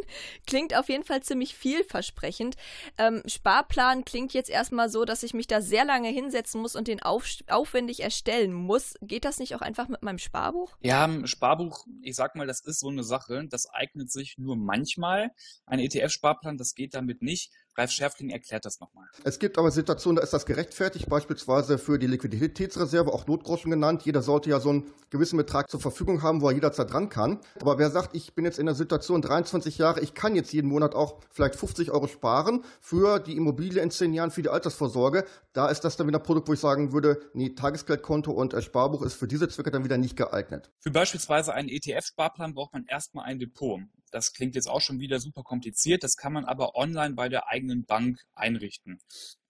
Klingt 0.47 0.75
auf 0.75 0.89
jeden 0.89 1.03
Fall 1.03 1.21
ziemlich 1.21 1.55
vielversprechend. 1.55 2.55
Ähm, 2.97 3.21
Sparplan 3.25 4.05
klingt 4.05 4.33
jetzt 4.33 4.49
erstmal 4.49 4.89
so, 4.89 5.05
dass 5.05 5.23
ich 5.23 5.33
mich 5.33 5.47
da 5.47 5.61
sehr 5.61 5.85
lange 5.85 6.09
hinsetzen 6.09 6.61
muss 6.61 6.75
und 6.75 6.84
und 6.85 6.87
den 6.87 7.01
auf, 7.01 7.27
aufwendig 7.49 8.01
erstellen 8.01 8.53
muss. 8.53 8.93
Geht 9.01 9.25
das 9.25 9.39
nicht 9.39 9.55
auch 9.55 9.61
einfach 9.61 9.87
mit 9.87 10.03
meinem 10.03 10.19
Sparbuch? 10.19 10.77
Ja, 10.81 11.09
Sparbuch, 11.25 11.85
ich 12.01 12.15
sag 12.15 12.35
mal, 12.35 12.45
das 12.45 12.61
ist 12.61 12.79
so 12.79 12.89
eine 12.89 13.03
Sache. 13.03 13.47
Das 13.49 13.67
eignet 13.67 14.11
sich 14.11 14.37
nur 14.37 14.55
manchmal. 14.55 15.31
Ein 15.65 15.79
ETF-Sparplan, 15.79 16.57
das 16.57 16.75
geht 16.75 16.93
damit 16.93 17.21
nicht. 17.23 17.51
Ralf 17.77 17.91
Schärfling 17.91 18.29
erklärt 18.29 18.65
das 18.65 18.79
nochmal. 18.79 19.07
Es 19.23 19.39
gibt 19.39 19.57
aber 19.57 19.71
Situationen, 19.71 20.17
da 20.17 20.23
ist 20.23 20.33
das 20.33 20.45
gerechtfertigt, 20.45 21.09
beispielsweise 21.09 21.77
für 21.77 21.99
die 21.99 22.07
Liquiditätsreserve, 22.07 23.11
auch 23.11 23.27
Notgroschen 23.27 23.71
genannt. 23.71 24.03
Jeder 24.03 24.21
sollte 24.21 24.49
ja 24.49 24.59
so 24.59 24.69
einen 24.69 24.91
gewissen 25.09 25.37
Betrag 25.37 25.69
zur 25.69 25.79
Verfügung 25.79 26.21
haben, 26.21 26.41
wo 26.41 26.47
er 26.49 26.53
jederzeit 26.53 26.91
dran 26.91 27.09
kann. 27.09 27.39
Aber 27.59 27.77
wer 27.77 27.91
sagt, 27.91 28.15
ich 28.15 28.33
bin 28.33 28.45
jetzt 28.45 28.59
in 28.59 28.65
der 28.65 28.75
Situation 28.75 29.21
23 29.21 29.77
Jahre, 29.77 30.01
ich 30.01 30.13
kann 30.13 30.35
jetzt 30.35 30.53
jeden 30.53 30.69
Monat 30.69 30.95
auch 30.95 31.19
vielleicht 31.31 31.55
50 31.55 31.91
Euro 31.91 32.07
sparen 32.07 32.63
für 32.79 33.19
die 33.19 33.35
Immobilie 33.35 33.81
in 33.81 33.91
zehn 33.91 34.13
Jahren, 34.13 34.31
für 34.31 34.41
die 34.41 34.49
Altersvorsorge, 34.49 35.25
da 35.53 35.69
ist 35.69 35.81
das 35.81 35.97
dann 35.97 36.07
wieder 36.07 36.19
ein 36.19 36.23
Produkt, 36.23 36.47
wo 36.47 36.53
ich 36.53 36.59
sagen 36.59 36.93
würde, 36.93 37.21
nee, 37.33 37.49
Tagesgeldkonto 37.49 38.31
und 38.31 38.53
äh, 38.53 38.61
Sparbuch 38.61 39.01
ist 39.01 39.15
für 39.15 39.27
diese 39.27 39.47
Zwecke 39.47 39.71
dann 39.71 39.83
wieder 39.83 39.97
nicht 39.97 40.15
geeignet. 40.15 40.71
Für 40.79 40.91
beispielsweise 40.91 41.53
einen 41.53 41.69
ETF-Sparplan 41.69 42.53
braucht 42.53 42.73
man 42.73 42.85
erstmal 42.85 43.25
ein 43.25 43.39
Depot. 43.39 43.81
Das 44.15 44.31
klingt 44.31 44.55
jetzt 44.55 44.69
auch 44.69 44.79
schon 44.79 45.01
wieder 45.01 45.19
super 45.19 45.43
kompliziert. 45.43 46.01
Das 46.01 46.15
kann 46.15 46.31
man 46.31 46.45
aber 46.45 46.75
online 46.75 47.15
bei 47.15 47.27
der 47.27 47.49
eigenen 47.49 47.83
Bank 47.83 48.21
einrichten. 48.33 49.01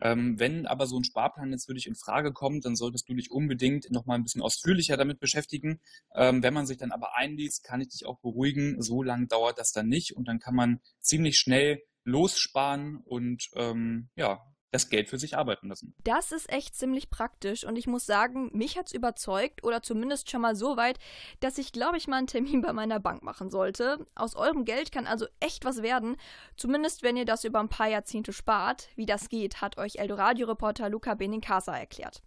Ähm, 0.02 0.40
wenn 0.40 0.66
aber 0.66 0.88
so 0.88 0.98
ein 0.98 1.04
Sparplan 1.04 1.52
jetzt 1.52 1.68
für 1.68 1.76
dich 1.76 1.86
in 1.86 1.94
Frage 1.94 2.34
kommt, 2.34 2.66
dann 2.66 2.76
solltest 2.76 3.08
du 3.08 3.14
dich 3.14 3.30
unbedingt 3.30 3.92
noch 3.92 4.08
mal 4.08 4.16
ein 4.16 4.24
bisschen 4.24 4.42
ausführlicher 4.42 4.98
damit 4.98 5.20
beschäftigen. 5.20 5.82
Ähm, 6.16 6.42
wenn 6.42 6.56
man 6.56 6.66
sich 6.66 6.78
dann 6.78 6.92
aber 6.92 7.16
einliest, 7.16 7.64
kann 7.64 7.80
ich 7.80 7.90
dich 7.90 8.08
auch 8.08 8.18
beruhigen. 8.22 8.82
So 8.82 9.04
lange 9.04 9.28
dauert 9.28 9.60
das 9.60 9.72
dann 9.72 9.88
nicht 9.88 10.16
und 10.16 10.28
dann 10.28 10.40
kann 10.40 10.56
man 10.56 10.80
ziemlich 11.00 11.38
schnell 11.38 11.84
lossparen 12.04 12.98
und 13.06 13.50
ähm, 13.54 14.10
ja, 14.16 14.42
das 14.76 14.90
Geld 14.90 15.10
für 15.10 15.18
sich 15.18 15.38
arbeiten 15.38 15.70
lassen. 15.70 15.96
Das 16.04 16.32
ist 16.32 16.52
echt 16.52 16.76
ziemlich 16.76 17.10
praktisch 17.10 17.64
und 17.64 17.78
ich 17.78 17.88
muss 17.88 18.06
sagen, 18.06 18.52
mich 18.54 18.78
hat 18.78 18.88
es 18.88 18.94
überzeugt 18.94 19.64
oder 19.64 19.82
zumindest 19.82 20.30
schon 20.30 20.42
mal 20.42 20.56
so 20.56 20.78
weit, 20.78 21.00
dass 21.40 21.58
ich 21.58 21.72
glaube 21.72 21.98
ich 21.98 22.08
mal 22.08 22.18
einen 22.18 22.28
Termin 22.28 22.62
bei 22.62 22.74
meiner 22.74 23.00
Bank 23.00 23.24
machen 23.24 23.50
sollte. 23.50 24.06
Aus 24.16 24.36
eurem 24.36 24.66
Geld 24.66 24.92
kann 24.92 25.08
also 25.08 25.26
echt 25.40 25.66
was 25.66 25.82
werden, 25.82 26.18
zumindest 26.58 27.04
wenn 27.04 27.18
ihr 27.18 27.26
das 27.26 27.44
über 27.44 27.60
ein 27.60 27.70
paar 27.70 27.88
Jahrzehnte 27.88 28.34
spart. 28.34 28.90
Wie 28.96 29.06
das 29.06 29.30
geht, 29.30 29.62
hat 29.62 29.78
euch 29.78 29.96
Eldoradio-Reporter 29.96 30.90
Luca 30.90 31.16
Benincasa 31.16 31.76
erklärt. 31.76 32.22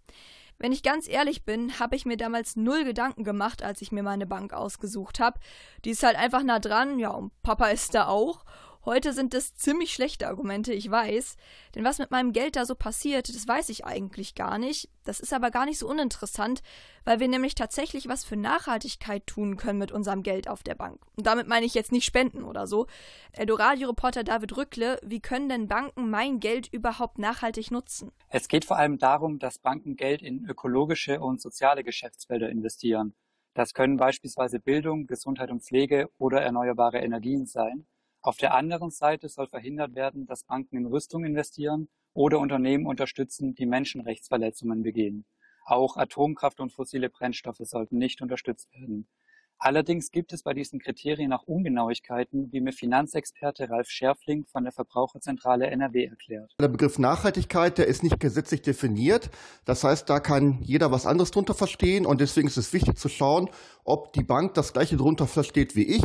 Wenn 0.60 0.72
ich 0.72 0.82
ganz 0.82 1.08
ehrlich 1.08 1.44
bin, 1.44 1.78
habe 1.78 1.94
ich 1.94 2.04
mir 2.04 2.16
damals 2.16 2.56
null 2.56 2.84
Gedanken 2.84 3.22
gemacht, 3.22 3.62
als 3.62 3.80
ich 3.80 3.92
mir 3.92 4.02
meine 4.02 4.26
Bank 4.26 4.52
ausgesucht 4.52 5.20
habe. 5.20 5.38
Die 5.84 5.90
ist 5.90 6.02
halt 6.02 6.16
einfach 6.16 6.42
nah 6.42 6.58
dran, 6.58 6.98
ja, 6.98 7.10
und 7.10 7.30
Papa 7.42 7.68
ist 7.68 7.94
da 7.94 8.08
auch. 8.08 8.44
Heute 8.88 9.12
sind 9.12 9.34
das 9.34 9.54
ziemlich 9.54 9.92
schlechte 9.92 10.28
Argumente, 10.28 10.72
ich 10.72 10.90
weiß. 10.90 11.36
Denn 11.74 11.84
was 11.84 11.98
mit 11.98 12.10
meinem 12.10 12.32
Geld 12.32 12.56
da 12.56 12.64
so 12.64 12.74
passiert, 12.74 13.28
das 13.28 13.46
weiß 13.46 13.68
ich 13.68 13.84
eigentlich 13.84 14.34
gar 14.34 14.56
nicht. 14.56 14.88
Das 15.04 15.20
ist 15.20 15.34
aber 15.34 15.50
gar 15.50 15.66
nicht 15.66 15.78
so 15.78 15.86
uninteressant, 15.86 16.62
weil 17.04 17.20
wir 17.20 17.28
nämlich 17.28 17.54
tatsächlich 17.54 18.08
was 18.08 18.24
für 18.24 18.36
Nachhaltigkeit 18.36 19.26
tun 19.26 19.58
können 19.58 19.78
mit 19.78 19.92
unserem 19.92 20.22
Geld 20.22 20.48
auf 20.48 20.62
der 20.62 20.74
Bank. 20.74 21.02
Und 21.16 21.26
damit 21.26 21.48
meine 21.48 21.66
ich 21.66 21.74
jetzt 21.74 21.92
nicht 21.92 22.06
Spenden 22.06 22.42
oder 22.42 22.66
so. 22.66 22.86
Eldoradio-Reporter 23.32 24.24
David 24.24 24.56
Rückle, 24.56 24.98
wie 25.04 25.20
können 25.20 25.50
denn 25.50 25.68
Banken 25.68 26.08
mein 26.08 26.40
Geld 26.40 26.72
überhaupt 26.72 27.18
nachhaltig 27.18 27.70
nutzen? 27.70 28.10
Es 28.30 28.48
geht 28.48 28.64
vor 28.64 28.78
allem 28.78 28.96
darum, 28.96 29.38
dass 29.38 29.58
Banken 29.58 29.96
Geld 29.96 30.22
in 30.22 30.46
ökologische 30.46 31.20
und 31.20 31.42
soziale 31.42 31.84
Geschäftsfelder 31.84 32.48
investieren. 32.48 33.12
Das 33.52 33.74
können 33.74 33.98
beispielsweise 33.98 34.60
Bildung, 34.60 35.06
Gesundheit 35.06 35.50
und 35.50 35.62
Pflege 35.62 36.08
oder 36.16 36.40
erneuerbare 36.40 37.00
Energien 37.00 37.44
sein. 37.44 37.86
Auf 38.20 38.36
der 38.36 38.54
anderen 38.54 38.90
Seite 38.90 39.28
soll 39.28 39.46
verhindert 39.46 39.94
werden, 39.94 40.26
dass 40.26 40.42
Banken 40.42 40.76
in 40.76 40.86
Rüstung 40.86 41.24
investieren 41.24 41.88
oder 42.14 42.40
Unternehmen 42.40 42.86
unterstützen, 42.86 43.54
die 43.54 43.66
Menschenrechtsverletzungen 43.66 44.82
begehen. 44.82 45.24
Auch 45.64 45.96
Atomkraft 45.96 46.58
und 46.60 46.72
fossile 46.72 47.10
Brennstoffe 47.10 47.60
sollten 47.60 47.98
nicht 47.98 48.20
unterstützt 48.20 48.72
werden. 48.72 49.06
Allerdings 49.60 50.12
gibt 50.12 50.32
es 50.32 50.44
bei 50.44 50.54
diesen 50.54 50.78
Kriterien 50.78 51.32
auch 51.32 51.42
Ungenauigkeiten, 51.42 52.52
wie 52.52 52.60
mir 52.60 52.72
Finanzexperte 52.72 53.68
Ralf 53.68 53.88
Schärfling 53.88 54.46
von 54.46 54.62
der 54.62 54.72
Verbraucherzentrale 54.72 55.66
NRW 55.66 56.04
erklärt. 56.04 56.54
Der 56.60 56.68
Begriff 56.68 57.00
Nachhaltigkeit, 57.00 57.76
der 57.76 57.88
ist 57.88 58.04
nicht 58.04 58.20
gesetzlich 58.20 58.62
definiert. 58.62 59.30
Das 59.64 59.82
heißt, 59.82 60.08
da 60.08 60.20
kann 60.20 60.58
jeder 60.62 60.92
was 60.92 61.06
anderes 61.06 61.32
drunter 61.32 61.54
verstehen 61.54 62.06
und 62.06 62.20
deswegen 62.20 62.46
ist 62.46 62.56
es 62.56 62.72
wichtig 62.72 62.98
zu 62.98 63.08
schauen, 63.08 63.50
ob 63.88 64.12
die 64.12 64.22
Bank 64.22 64.54
das 64.54 64.72
gleiche 64.72 64.96
drunter 64.96 65.26
versteht 65.26 65.74
wie 65.74 65.84
ich. 65.84 66.02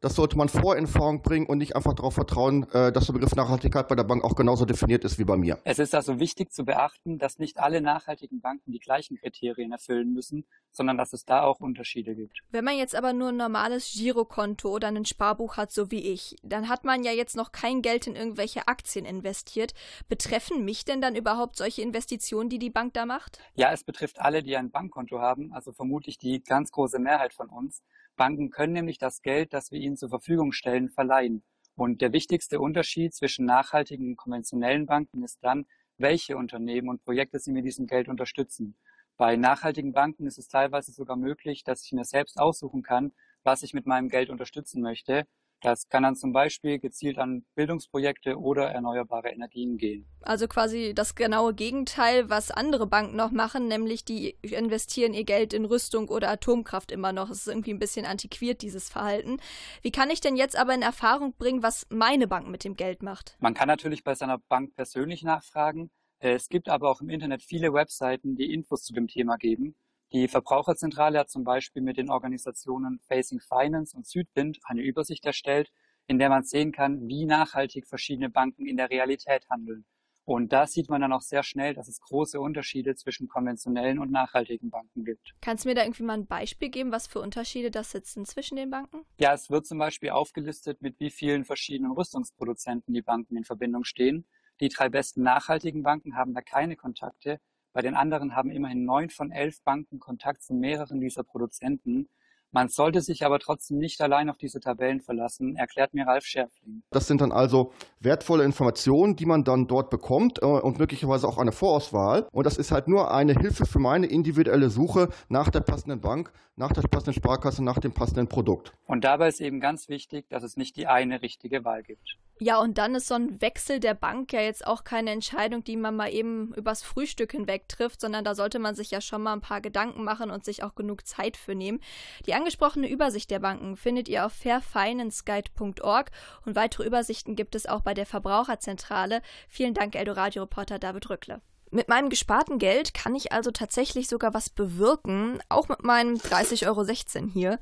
Das 0.00 0.14
sollte 0.14 0.36
man 0.38 0.48
vor 0.48 0.76
in 0.76 0.84
Erfahrung 0.84 1.22
bringen 1.22 1.46
und 1.46 1.58
nicht 1.58 1.74
einfach 1.74 1.94
darauf 1.94 2.14
vertrauen, 2.14 2.70
äh, 2.72 2.92
dass 2.92 3.06
der 3.06 3.12
Begriff 3.14 3.34
Nachhaltigkeit 3.34 3.88
bei 3.88 3.96
der 3.96 4.04
Bank 4.04 4.24
auch 4.24 4.36
genauso 4.36 4.64
definiert 4.64 5.04
ist 5.04 5.18
wie 5.18 5.24
bei 5.24 5.36
mir. 5.36 5.58
Es 5.64 5.78
ist 5.78 5.94
also 5.94 6.20
wichtig 6.20 6.52
zu 6.52 6.64
beachten, 6.64 7.18
dass 7.18 7.38
nicht 7.38 7.58
alle 7.58 7.80
nachhaltigen 7.80 8.40
Banken 8.40 8.72
die 8.72 8.78
gleichen 8.78 9.16
Kriterien 9.16 9.72
erfüllen 9.72 10.12
müssen, 10.12 10.44
sondern 10.70 10.96
dass 10.96 11.12
es 11.12 11.24
da 11.24 11.42
auch 11.42 11.60
Unterschiede 11.60 12.14
gibt. 12.14 12.38
Wenn 12.50 12.64
man 12.64 12.76
jetzt 12.76 12.94
aber 12.94 13.12
nur 13.12 13.30
ein 13.30 13.36
normales 13.36 13.92
Girokonto 13.92 14.70
oder 14.70 14.88
ein 14.88 15.04
Sparbuch 15.04 15.56
hat, 15.56 15.72
so 15.72 15.90
wie 15.90 16.12
ich, 16.12 16.36
dann 16.42 16.68
hat 16.68 16.84
man 16.84 17.02
ja 17.02 17.12
jetzt 17.12 17.36
noch 17.36 17.50
kein 17.50 17.82
Geld 17.82 18.06
in 18.06 18.14
irgendwelche 18.14 18.68
Aktien 18.68 19.04
investiert. 19.04 19.74
Betreffen 20.08 20.64
mich 20.64 20.84
denn 20.84 21.00
dann 21.00 21.16
überhaupt 21.16 21.56
solche 21.56 21.82
Investitionen, 21.82 22.48
die 22.48 22.58
die 22.58 22.70
Bank 22.70 22.94
da 22.94 23.04
macht? 23.04 23.40
Ja, 23.54 23.72
es 23.72 23.82
betrifft 23.82 24.20
alle, 24.20 24.42
die 24.42 24.56
ein 24.56 24.70
Bankkonto 24.70 25.18
haben, 25.18 25.52
also 25.52 25.72
vermutlich 25.72 26.18
die 26.18 26.40
ganz 26.42 26.70
große 26.70 26.98
Mehrheit 26.98 27.17
von 27.34 27.48
uns. 27.48 27.82
Banken 28.16 28.50
können 28.50 28.72
nämlich 28.72 28.98
das 28.98 29.22
Geld, 29.22 29.52
das 29.52 29.70
wir 29.70 29.78
ihnen 29.78 29.96
zur 29.96 30.08
Verfügung 30.08 30.52
stellen, 30.52 30.88
verleihen. 30.88 31.42
Und 31.74 32.00
der 32.00 32.12
wichtigste 32.12 32.60
Unterschied 32.60 33.14
zwischen 33.14 33.44
nachhaltigen 33.44 34.08
und 34.08 34.16
konventionellen 34.16 34.86
Banken 34.86 35.22
ist 35.22 35.38
dann, 35.42 35.66
welche 35.96 36.36
Unternehmen 36.36 36.88
und 36.88 37.04
Projekte 37.04 37.38
sie 37.38 37.52
mit 37.52 37.64
diesem 37.64 37.86
Geld 37.86 38.08
unterstützen. 38.08 38.76
Bei 39.16 39.36
nachhaltigen 39.36 39.92
Banken 39.92 40.26
ist 40.26 40.38
es 40.38 40.48
teilweise 40.48 40.92
sogar 40.92 41.16
möglich, 41.16 41.64
dass 41.64 41.84
ich 41.84 41.92
mir 41.92 42.04
selbst 42.04 42.38
aussuchen 42.38 42.82
kann, 42.82 43.12
was 43.42 43.62
ich 43.62 43.74
mit 43.74 43.86
meinem 43.86 44.08
Geld 44.08 44.30
unterstützen 44.30 44.80
möchte. 44.80 45.26
Das 45.60 45.88
kann 45.88 46.04
dann 46.04 46.14
zum 46.14 46.32
Beispiel 46.32 46.78
gezielt 46.78 47.18
an 47.18 47.44
Bildungsprojekte 47.56 48.38
oder 48.38 48.70
erneuerbare 48.70 49.30
Energien 49.30 49.76
gehen. 49.76 50.06
Also 50.22 50.46
quasi 50.46 50.92
das 50.94 51.16
genaue 51.16 51.52
Gegenteil, 51.52 52.30
was 52.30 52.50
andere 52.50 52.86
Banken 52.86 53.16
noch 53.16 53.32
machen, 53.32 53.66
nämlich 53.66 54.04
die 54.04 54.36
investieren 54.42 55.14
ihr 55.14 55.24
Geld 55.24 55.52
in 55.52 55.64
Rüstung 55.64 56.08
oder 56.08 56.30
Atomkraft 56.30 56.92
immer 56.92 57.12
noch. 57.12 57.28
Es 57.30 57.38
ist 57.38 57.48
irgendwie 57.48 57.72
ein 57.72 57.80
bisschen 57.80 58.06
antiquiert, 58.06 58.62
dieses 58.62 58.88
Verhalten. 58.88 59.38
Wie 59.82 59.90
kann 59.90 60.10
ich 60.10 60.20
denn 60.20 60.36
jetzt 60.36 60.56
aber 60.56 60.74
in 60.74 60.82
Erfahrung 60.82 61.34
bringen, 61.36 61.62
was 61.62 61.86
meine 61.90 62.28
Bank 62.28 62.48
mit 62.48 62.62
dem 62.62 62.76
Geld 62.76 63.02
macht? 63.02 63.36
Man 63.40 63.54
kann 63.54 63.68
natürlich 63.68 64.04
bei 64.04 64.14
seiner 64.14 64.38
Bank 64.38 64.74
persönlich 64.76 65.24
nachfragen. 65.24 65.90
Es 66.20 66.48
gibt 66.48 66.68
aber 66.68 66.90
auch 66.90 67.00
im 67.00 67.10
Internet 67.10 67.42
viele 67.42 67.72
Webseiten, 67.72 68.36
die 68.36 68.52
Infos 68.52 68.82
zu 68.82 68.92
dem 68.92 69.06
Thema 69.06 69.36
geben. 69.36 69.76
Die 70.12 70.26
Verbraucherzentrale 70.26 71.18
hat 71.18 71.28
zum 71.28 71.44
Beispiel 71.44 71.82
mit 71.82 71.98
den 71.98 72.08
Organisationen 72.08 72.98
Facing 73.00 73.40
Finance 73.40 73.94
und 73.94 74.06
Südwind 74.06 74.58
eine 74.64 74.82
Übersicht 74.82 75.26
erstellt, 75.26 75.70
in 76.06 76.18
der 76.18 76.30
man 76.30 76.44
sehen 76.44 76.72
kann, 76.72 77.06
wie 77.08 77.26
nachhaltig 77.26 77.86
verschiedene 77.86 78.30
Banken 78.30 78.66
in 78.66 78.78
der 78.78 78.88
Realität 78.88 79.48
handeln. 79.50 79.84
Und 80.24 80.52
da 80.52 80.66
sieht 80.66 80.90
man 80.90 81.00
dann 81.00 81.12
auch 81.12 81.22
sehr 81.22 81.42
schnell, 81.42 81.72
dass 81.72 81.88
es 81.88 82.00
große 82.00 82.38
Unterschiede 82.38 82.94
zwischen 82.94 83.28
konventionellen 83.28 83.98
und 83.98 84.10
nachhaltigen 84.10 84.70
Banken 84.70 85.04
gibt. 85.04 85.34
Kannst 85.40 85.64
du 85.64 85.70
mir 85.70 85.74
da 85.74 85.82
irgendwie 85.82 86.02
mal 86.02 86.18
ein 86.18 86.26
Beispiel 86.26 86.68
geben, 86.68 86.92
was 86.92 87.06
für 87.06 87.20
Unterschiede 87.20 87.70
das 87.70 87.92
sitzen 87.92 88.26
zwischen 88.26 88.56
den 88.56 88.68
Banken? 88.68 89.06
Ja, 89.18 89.32
es 89.32 89.48
wird 89.48 89.66
zum 89.66 89.78
Beispiel 89.78 90.10
aufgelistet, 90.10 90.82
mit 90.82 91.00
wie 91.00 91.10
vielen 91.10 91.44
verschiedenen 91.44 91.92
Rüstungsproduzenten 91.92 92.92
die 92.92 93.00
Banken 93.00 93.36
in 93.36 93.44
Verbindung 93.44 93.84
stehen. 93.84 94.26
Die 94.60 94.68
drei 94.68 94.90
besten 94.90 95.22
nachhaltigen 95.22 95.82
Banken 95.82 96.14
haben 96.14 96.34
da 96.34 96.42
keine 96.42 96.76
Kontakte, 96.76 97.40
bei 97.72 97.82
den 97.82 97.94
anderen 97.94 98.34
haben 98.34 98.50
immerhin 98.50 98.84
neun 98.84 99.10
von 99.10 99.30
elf 99.30 99.62
Banken 99.62 99.98
Kontakt 99.98 100.42
zu 100.42 100.54
mehreren 100.54 101.00
dieser 101.00 101.22
Produzenten. 101.22 102.08
Man 102.50 102.68
sollte 102.68 103.02
sich 103.02 103.26
aber 103.26 103.38
trotzdem 103.40 103.76
nicht 103.76 104.00
allein 104.00 104.30
auf 104.30 104.38
diese 104.38 104.58
Tabellen 104.58 105.00
verlassen, 105.00 105.54
erklärt 105.56 105.92
mir 105.92 106.06
Ralf 106.06 106.24
Schärfling. 106.24 106.82
Das 106.90 107.06
sind 107.06 107.20
dann 107.20 107.30
also 107.30 107.72
wertvolle 108.00 108.44
Informationen, 108.44 109.16
die 109.16 109.26
man 109.26 109.44
dann 109.44 109.66
dort 109.66 109.90
bekommt 109.90 110.40
äh, 110.40 110.46
und 110.46 110.78
möglicherweise 110.78 111.28
auch 111.28 111.36
eine 111.36 111.52
Vorauswahl. 111.52 112.26
Und 112.32 112.46
das 112.46 112.56
ist 112.56 112.72
halt 112.72 112.88
nur 112.88 113.12
eine 113.12 113.34
Hilfe 113.34 113.66
für 113.66 113.78
meine 113.78 114.06
individuelle 114.06 114.70
Suche 114.70 115.10
nach 115.28 115.50
der 115.50 115.60
passenden 115.60 116.00
Bank, 116.00 116.32
nach 116.56 116.72
der 116.72 116.82
passenden 116.82 117.12
Sparkasse, 117.12 117.62
nach 117.62 117.80
dem 117.80 117.92
passenden 117.92 118.28
Produkt. 118.28 118.72
Und 118.86 119.04
dabei 119.04 119.28
ist 119.28 119.40
eben 119.42 119.60
ganz 119.60 119.90
wichtig, 119.90 120.26
dass 120.30 120.42
es 120.42 120.56
nicht 120.56 120.76
die 120.76 120.86
eine 120.86 121.20
richtige 121.20 121.66
Wahl 121.66 121.82
gibt. 121.82 122.16
Ja, 122.40 122.60
und 122.60 122.78
dann 122.78 122.94
ist 122.94 123.08
so 123.08 123.14
ein 123.14 123.40
Wechsel 123.40 123.80
der 123.80 123.94
Bank 123.94 124.32
ja 124.32 124.40
jetzt 124.40 124.64
auch 124.64 124.84
keine 124.84 125.10
Entscheidung, 125.10 125.64
die 125.64 125.76
man 125.76 125.96
mal 125.96 126.12
eben 126.12 126.54
übers 126.54 126.82
Frühstück 126.82 127.32
hinweg 127.32 127.68
trifft, 127.68 128.00
sondern 128.00 128.24
da 128.24 128.36
sollte 128.36 128.60
man 128.60 128.76
sich 128.76 128.92
ja 128.92 129.00
schon 129.00 129.22
mal 129.22 129.32
ein 129.32 129.40
paar 129.40 129.60
Gedanken 129.60 130.04
machen 130.04 130.30
und 130.30 130.44
sich 130.44 130.62
auch 130.62 130.76
genug 130.76 131.04
Zeit 131.04 131.36
für 131.36 131.56
nehmen. 131.56 131.80
Die 132.26 132.34
angesprochene 132.34 132.88
Übersicht 132.88 133.30
der 133.32 133.40
Banken 133.40 133.76
findet 133.76 134.08
ihr 134.08 134.24
auf 134.24 134.32
fairfinanceguide.org 134.34 136.10
und 136.44 136.54
weitere 136.54 136.86
Übersichten 136.86 137.34
gibt 137.34 137.56
es 137.56 137.66
auch 137.66 137.80
bei 137.80 137.94
der 137.94 138.06
Verbraucherzentrale. 138.06 139.20
Vielen 139.48 139.74
Dank, 139.74 139.96
Eldoradio-Reporter 139.96 140.78
David 140.78 141.10
Rückle. 141.10 141.40
Mit 141.70 141.88
meinem 141.88 142.08
gesparten 142.08 142.58
Geld 142.58 142.94
kann 142.94 143.14
ich 143.14 143.32
also 143.32 143.50
tatsächlich 143.50 144.08
sogar 144.08 144.32
was 144.32 144.48
bewirken, 144.48 145.40
auch 145.50 145.68
mit 145.68 145.84
meinen 145.84 146.16
30,16 146.16 146.66
Euro 146.66 147.30
hier. 147.30 147.58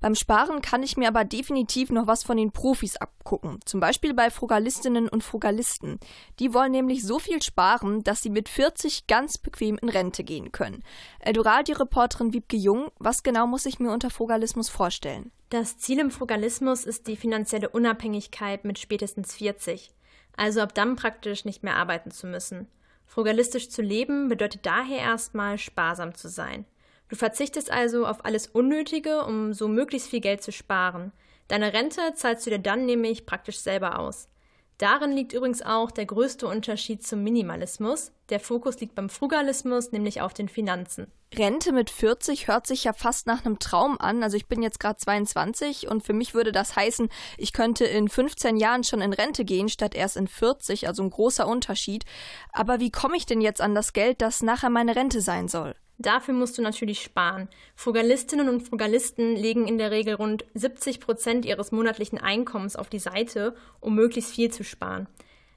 Beim 0.00 0.14
Sparen 0.14 0.62
kann 0.62 0.84
ich 0.84 0.96
mir 0.96 1.08
aber 1.08 1.24
definitiv 1.24 1.90
noch 1.90 2.06
was 2.06 2.22
von 2.22 2.36
den 2.36 2.52
Profis 2.52 2.96
abgucken. 2.96 3.58
Zum 3.64 3.80
Beispiel 3.80 4.14
bei 4.14 4.30
Frugalistinnen 4.30 5.08
und 5.08 5.24
Frugalisten. 5.24 5.98
Die 6.38 6.54
wollen 6.54 6.70
nämlich 6.70 7.04
so 7.04 7.18
viel 7.18 7.42
sparen, 7.42 8.04
dass 8.04 8.22
sie 8.22 8.30
mit 8.30 8.48
40 8.48 9.08
ganz 9.08 9.38
bequem 9.38 9.76
in 9.82 9.88
Rente 9.88 10.22
gehen 10.22 10.52
können. 10.52 10.84
Eldoradi-Reporterin 11.18 12.32
Wiebke 12.32 12.56
Jung, 12.56 12.92
was 13.00 13.24
genau 13.24 13.48
muss 13.48 13.66
ich 13.66 13.80
mir 13.80 13.90
unter 13.90 14.10
Frugalismus 14.10 14.68
vorstellen? 14.68 15.32
Das 15.50 15.78
Ziel 15.78 15.98
im 15.98 16.12
Frugalismus 16.12 16.84
ist 16.84 17.08
die 17.08 17.16
finanzielle 17.16 17.70
Unabhängigkeit 17.70 18.64
mit 18.64 18.78
spätestens 18.78 19.34
40. 19.34 19.90
also 20.36 20.60
ab 20.60 20.74
dann 20.74 20.94
praktisch 20.94 21.44
nicht 21.44 21.64
mehr 21.64 21.74
arbeiten 21.74 22.12
zu 22.12 22.28
müssen. 22.28 22.68
Frugalistisch 23.08 23.70
zu 23.70 23.80
leben 23.80 24.28
bedeutet 24.28 24.66
daher 24.66 24.98
erstmal 24.98 25.56
sparsam 25.56 26.14
zu 26.14 26.28
sein. 26.28 26.66
Du 27.08 27.16
verzichtest 27.16 27.72
also 27.72 28.06
auf 28.06 28.26
alles 28.26 28.46
Unnötige, 28.46 29.24
um 29.24 29.54
so 29.54 29.66
möglichst 29.66 30.10
viel 30.10 30.20
Geld 30.20 30.42
zu 30.42 30.52
sparen. 30.52 31.10
Deine 31.48 31.72
Rente 31.72 32.12
zahlst 32.14 32.44
du 32.44 32.50
dir 32.50 32.58
dann 32.58 32.84
nämlich 32.84 33.24
praktisch 33.24 33.58
selber 33.58 33.98
aus. 33.98 34.28
Darin 34.78 35.10
liegt 35.10 35.32
übrigens 35.32 35.60
auch 35.60 35.90
der 35.90 36.06
größte 36.06 36.46
Unterschied 36.46 37.04
zum 37.04 37.24
Minimalismus. 37.24 38.12
Der 38.28 38.38
Fokus 38.38 38.78
liegt 38.80 38.94
beim 38.94 39.10
Frugalismus, 39.10 39.90
nämlich 39.90 40.20
auf 40.20 40.34
den 40.34 40.48
Finanzen. 40.48 41.10
Rente 41.34 41.72
mit 41.72 41.90
40 41.90 42.46
hört 42.46 42.66
sich 42.66 42.84
ja 42.84 42.92
fast 42.92 43.26
nach 43.26 43.44
einem 43.44 43.58
Traum 43.58 44.00
an. 44.00 44.22
Also 44.22 44.36
ich 44.36 44.46
bin 44.46 44.62
jetzt 44.62 44.78
gerade 44.78 44.98
22 44.98 45.88
und 45.88 46.04
für 46.04 46.12
mich 46.12 46.32
würde 46.32 46.52
das 46.52 46.76
heißen, 46.76 47.08
ich 47.36 47.52
könnte 47.52 47.84
in 47.84 48.08
15 48.08 48.56
Jahren 48.56 48.84
schon 48.84 49.00
in 49.00 49.12
Rente 49.12 49.44
gehen, 49.44 49.68
statt 49.68 49.96
erst 49.96 50.16
in 50.16 50.28
40, 50.28 50.86
also 50.86 51.02
ein 51.02 51.10
großer 51.10 51.46
Unterschied. 51.46 52.04
Aber 52.52 52.78
wie 52.78 52.90
komme 52.90 53.16
ich 53.16 53.26
denn 53.26 53.40
jetzt 53.40 53.60
an 53.60 53.74
das 53.74 53.92
Geld, 53.92 54.22
das 54.22 54.42
nachher 54.42 54.70
meine 54.70 54.94
Rente 54.94 55.20
sein 55.20 55.48
soll? 55.48 55.74
Dafür 55.98 56.32
musst 56.32 56.56
du 56.56 56.62
natürlich 56.62 57.02
sparen. 57.02 57.48
Frugalistinnen 57.74 58.48
und 58.48 58.60
Frugalisten 58.60 59.34
legen 59.34 59.66
in 59.66 59.78
der 59.78 59.90
Regel 59.90 60.14
rund 60.14 60.44
70 60.54 61.00
Prozent 61.00 61.44
ihres 61.44 61.72
monatlichen 61.72 62.18
Einkommens 62.18 62.76
auf 62.76 62.88
die 62.88 63.00
Seite, 63.00 63.56
um 63.80 63.96
möglichst 63.96 64.32
viel 64.32 64.52
zu 64.52 64.62
sparen. 64.62 65.08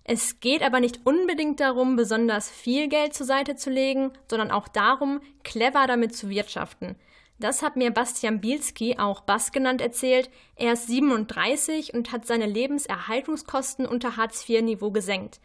Es 0.04 0.40
geht 0.40 0.64
aber 0.64 0.80
nicht 0.80 1.02
unbedingt 1.04 1.60
darum, 1.60 1.96
besonders 1.96 2.50
viel 2.50 2.88
Geld 2.88 3.14
zur 3.14 3.28
Seite 3.28 3.56
zu 3.56 3.70
legen, 3.70 4.12
sondern 4.28 4.50
auch 4.50 4.68
darum, 4.68 5.22
clever 5.44 5.86
damit 5.86 6.16
zu 6.16 6.28
wirtschaften. 6.28 6.96
Das 7.38 7.62
hat 7.62 7.76
mir 7.76 7.92
Bastian 7.92 8.42
Bielski, 8.42 8.98
auch 8.98 9.22
Bass 9.22 9.52
genannt, 9.52 9.80
erzählt. 9.80 10.30
Er 10.56 10.74
ist 10.74 10.88
37 10.88 11.94
und 11.94 12.12
hat 12.12 12.26
seine 12.26 12.48
Lebenserhaltungskosten 12.48 13.86
unter 13.86 14.18
Hartz-IV-Niveau 14.18 14.92
gesenkt. 14.92 15.40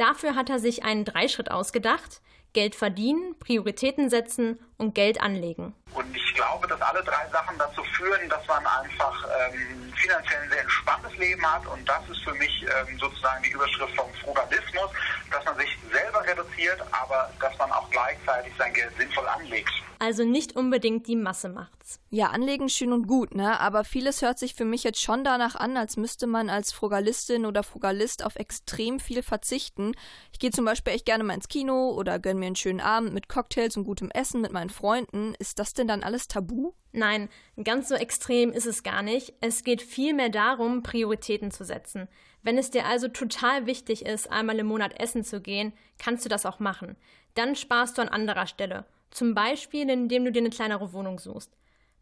Dafür 0.00 0.34
hat 0.34 0.48
er 0.48 0.58
sich 0.58 0.82
einen 0.82 1.04
Dreischritt 1.04 1.50
ausgedacht. 1.50 2.22
Geld 2.54 2.74
verdienen, 2.74 3.38
Prioritäten 3.38 4.08
setzen 4.08 4.58
und 4.78 4.94
Geld 4.94 5.20
anlegen. 5.20 5.74
Und 5.92 6.16
ich 6.16 6.34
glaube, 6.34 6.66
dass 6.66 6.80
alle 6.80 7.04
drei 7.04 7.28
Sachen 7.30 7.58
dazu 7.58 7.84
führen, 7.84 8.26
dass 8.30 8.46
man 8.46 8.64
einfach 8.66 9.28
ähm, 9.52 9.89
finanziell 10.00 10.42
ein 10.42 10.50
sehr 10.50 10.62
entspanntes 10.62 11.16
Leben 11.16 11.44
hat. 11.46 11.66
Und 11.66 11.88
das 11.88 12.08
ist 12.08 12.22
für 12.24 12.34
mich 12.34 12.62
ähm, 12.62 12.98
sozusagen 12.98 13.42
die 13.42 13.50
Überschrift 13.50 13.94
vom 13.94 14.12
Frugalismus, 14.24 14.90
dass 15.30 15.44
man 15.44 15.56
sich 15.56 15.78
selber 15.92 16.22
reduziert, 16.26 16.80
aber 16.92 17.30
dass 17.40 17.56
man 17.58 17.70
auch 17.72 17.88
gleichzeitig 17.90 18.52
sein 18.58 18.72
Geld 18.72 18.92
sinnvoll 18.98 19.26
anlegt. 19.26 19.70
Also 20.02 20.24
nicht 20.24 20.56
unbedingt 20.56 21.06
die 21.08 21.16
Masse 21.16 21.50
macht's. 21.50 22.00
Ja, 22.08 22.28
anlegen 22.30 22.70
schön 22.70 22.94
und 22.94 23.06
gut, 23.06 23.34
ne? 23.34 23.60
Aber 23.60 23.84
vieles 23.84 24.22
hört 24.22 24.38
sich 24.38 24.54
für 24.54 24.64
mich 24.64 24.82
jetzt 24.82 25.02
schon 25.02 25.24
danach 25.24 25.56
an, 25.56 25.76
als 25.76 25.98
müsste 25.98 26.26
man 26.26 26.48
als 26.48 26.72
Frugalistin 26.72 27.44
oder 27.44 27.62
Frugalist 27.62 28.24
auf 28.24 28.36
extrem 28.36 28.98
viel 28.98 29.22
verzichten. 29.22 29.92
Ich 30.32 30.38
gehe 30.38 30.52
zum 30.52 30.64
Beispiel 30.64 30.94
echt 30.94 31.04
gerne 31.04 31.22
mal 31.22 31.34
ins 31.34 31.48
Kino 31.48 31.90
oder 31.90 32.18
gönne 32.18 32.40
mir 32.40 32.46
einen 32.46 32.56
schönen 32.56 32.80
Abend 32.80 33.12
mit 33.12 33.28
Cocktails 33.28 33.76
und 33.76 33.84
gutem 33.84 34.10
Essen 34.10 34.40
mit 34.40 34.52
meinen 34.52 34.70
Freunden. 34.70 35.34
Ist 35.38 35.58
das 35.58 35.74
denn 35.74 35.86
dann 35.86 36.02
alles 36.02 36.28
tabu? 36.28 36.72
Nein, 36.92 37.28
ganz 37.62 37.88
so 37.88 37.94
extrem 37.94 38.52
ist 38.52 38.66
es 38.66 38.82
gar 38.82 39.02
nicht. 39.02 39.34
Es 39.40 39.62
geht 39.62 39.80
vielmehr 39.80 40.28
darum, 40.28 40.82
Prioritäten 40.82 41.50
zu 41.50 41.64
setzen. 41.64 42.08
Wenn 42.42 42.58
es 42.58 42.70
dir 42.70 42.86
also 42.86 43.08
total 43.08 43.66
wichtig 43.66 44.06
ist, 44.06 44.30
einmal 44.30 44.58
im 44.58 44.66
Monat 44.66 44.98
essen 44.98 45.24
zu 45.24 45.40
gehen, 45.40 45.72
kannst 45.98 46.24
du 46.24 46.28
das 46.28 46.46
auch 46.46 46.58
machen. 46.58 46.96
Dann 47.34 47.54
sparst 47.54 47.98
du 47.98 48.02
an 48.02 48.08
anderer 48.08 48.46
Stelle. 48.46 48.86
Zum 49.10 49.34
Beispiel, 49.34 49.88
indem 49.88 50.24
du 50.24 50.32
dir 50.32 50.40
eine 50.40 50.50
kleinere 50.50 50.92
Wohnung 50.92 51.18
suchst. 51.18 51.52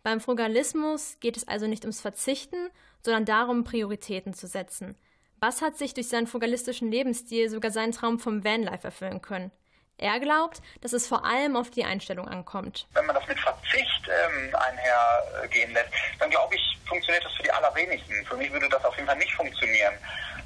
Beim 0.03 0.21
Frugalismus 0.21 1.19
geht 1.21 1.37
es 1.37 1.47
also 1.49 1.67
nicht 1.67 1.85
ums 1.85 2.01
Verzichten, 2.01 2.71
sondern 3.03 3.25
darum, 3.25 3.65
Prioritäten 3.65 4.33
zu 4.33 4.47
setzen. 4.47 4.95
Bass 5.41 5.63
hat 5.63 5.77
sich 5.77 5.95
durch 5.95 6.09
seinen 6.09 6.27
frugalistischen 6.27 6.91
Lebensstil 6.91 7.49
sogar 7.49 7.71
seinen 7.71 7.93
Traum 7.93 8.19
vom 8.19 8.45
Vanlife 8.45 8.85
erfüllen 8.85 9.23
können. 9.23 9.51
Er 9.99 10.21
glaubt, 10.21 10.63
dass 10.81 10.93
es 10.93 11.09
vor 11.09 11.25
allem 11.25 11.57
auf 11.57 11.71
die 11.71 11.85
Einstellung 11.85 12.29
ankommt. 12.29 12.87
Wenn 12.95 13.05
man 13.07 13.17
das 13.17 13.27
mit 13.27 13.39
Verzicht 13.41 14.09
ähm, 14.09 14.55
einhergehen 14.55 15.73
lässt, 15.73 15.91
dann 16.21 16.31
glaube 16.31 16.55
ich, 16.55 16.79
funktioniert 16.87 17.25
das 17.25 17.33
für 17.35 17.43
die 17.43 17.51
allerwenigsten. 17.51 18.25
Für 18.25 18.37
mich 18.37 18.53
würde 18.53 18.69
das 18.69 18.85
auf 18.85 18.95
jeden 18.95 19.09
Fall 19.09 19.19
nicht 19.19 19.33
funktionieren. 19.35 19.95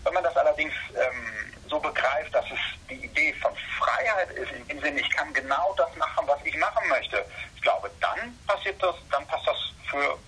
Wenn 0.05 0.15
man 0.15 0.23
das 0.23 0.35
allerdings 0.37 0.73
ähm, 0.95 1.53
so 1.69 1.79
begreift, 1.79 2.35
dass 2.35 2.47
es 2.47 2.59
die 2.89 3.05
Idee 3.05 3.35
von 3.35 3.53
Freiheit 3.79 4.31
ist, 4.31 4.51
im 4.69 4.81
Sinne, 4.81 5.01
ich 5.01 5.11
kann 5.11 5.33
genau 5.35 5.75
das 5.77 5.95
machen, 5.97 6.27
was 6.27 6.39
ich 6.45 6.57
machen 6.57 6.89
möchte, 6.89 7.25
ich 7.55 7.63
glaube, 7.63 7.91
dann 8.01 8.39
passiert 8.47 8.83
das, 8.83 8.97
dann 9.11 9.27
passt 9.27 9.47
das 9.47 9.57
für. 9.91 10.19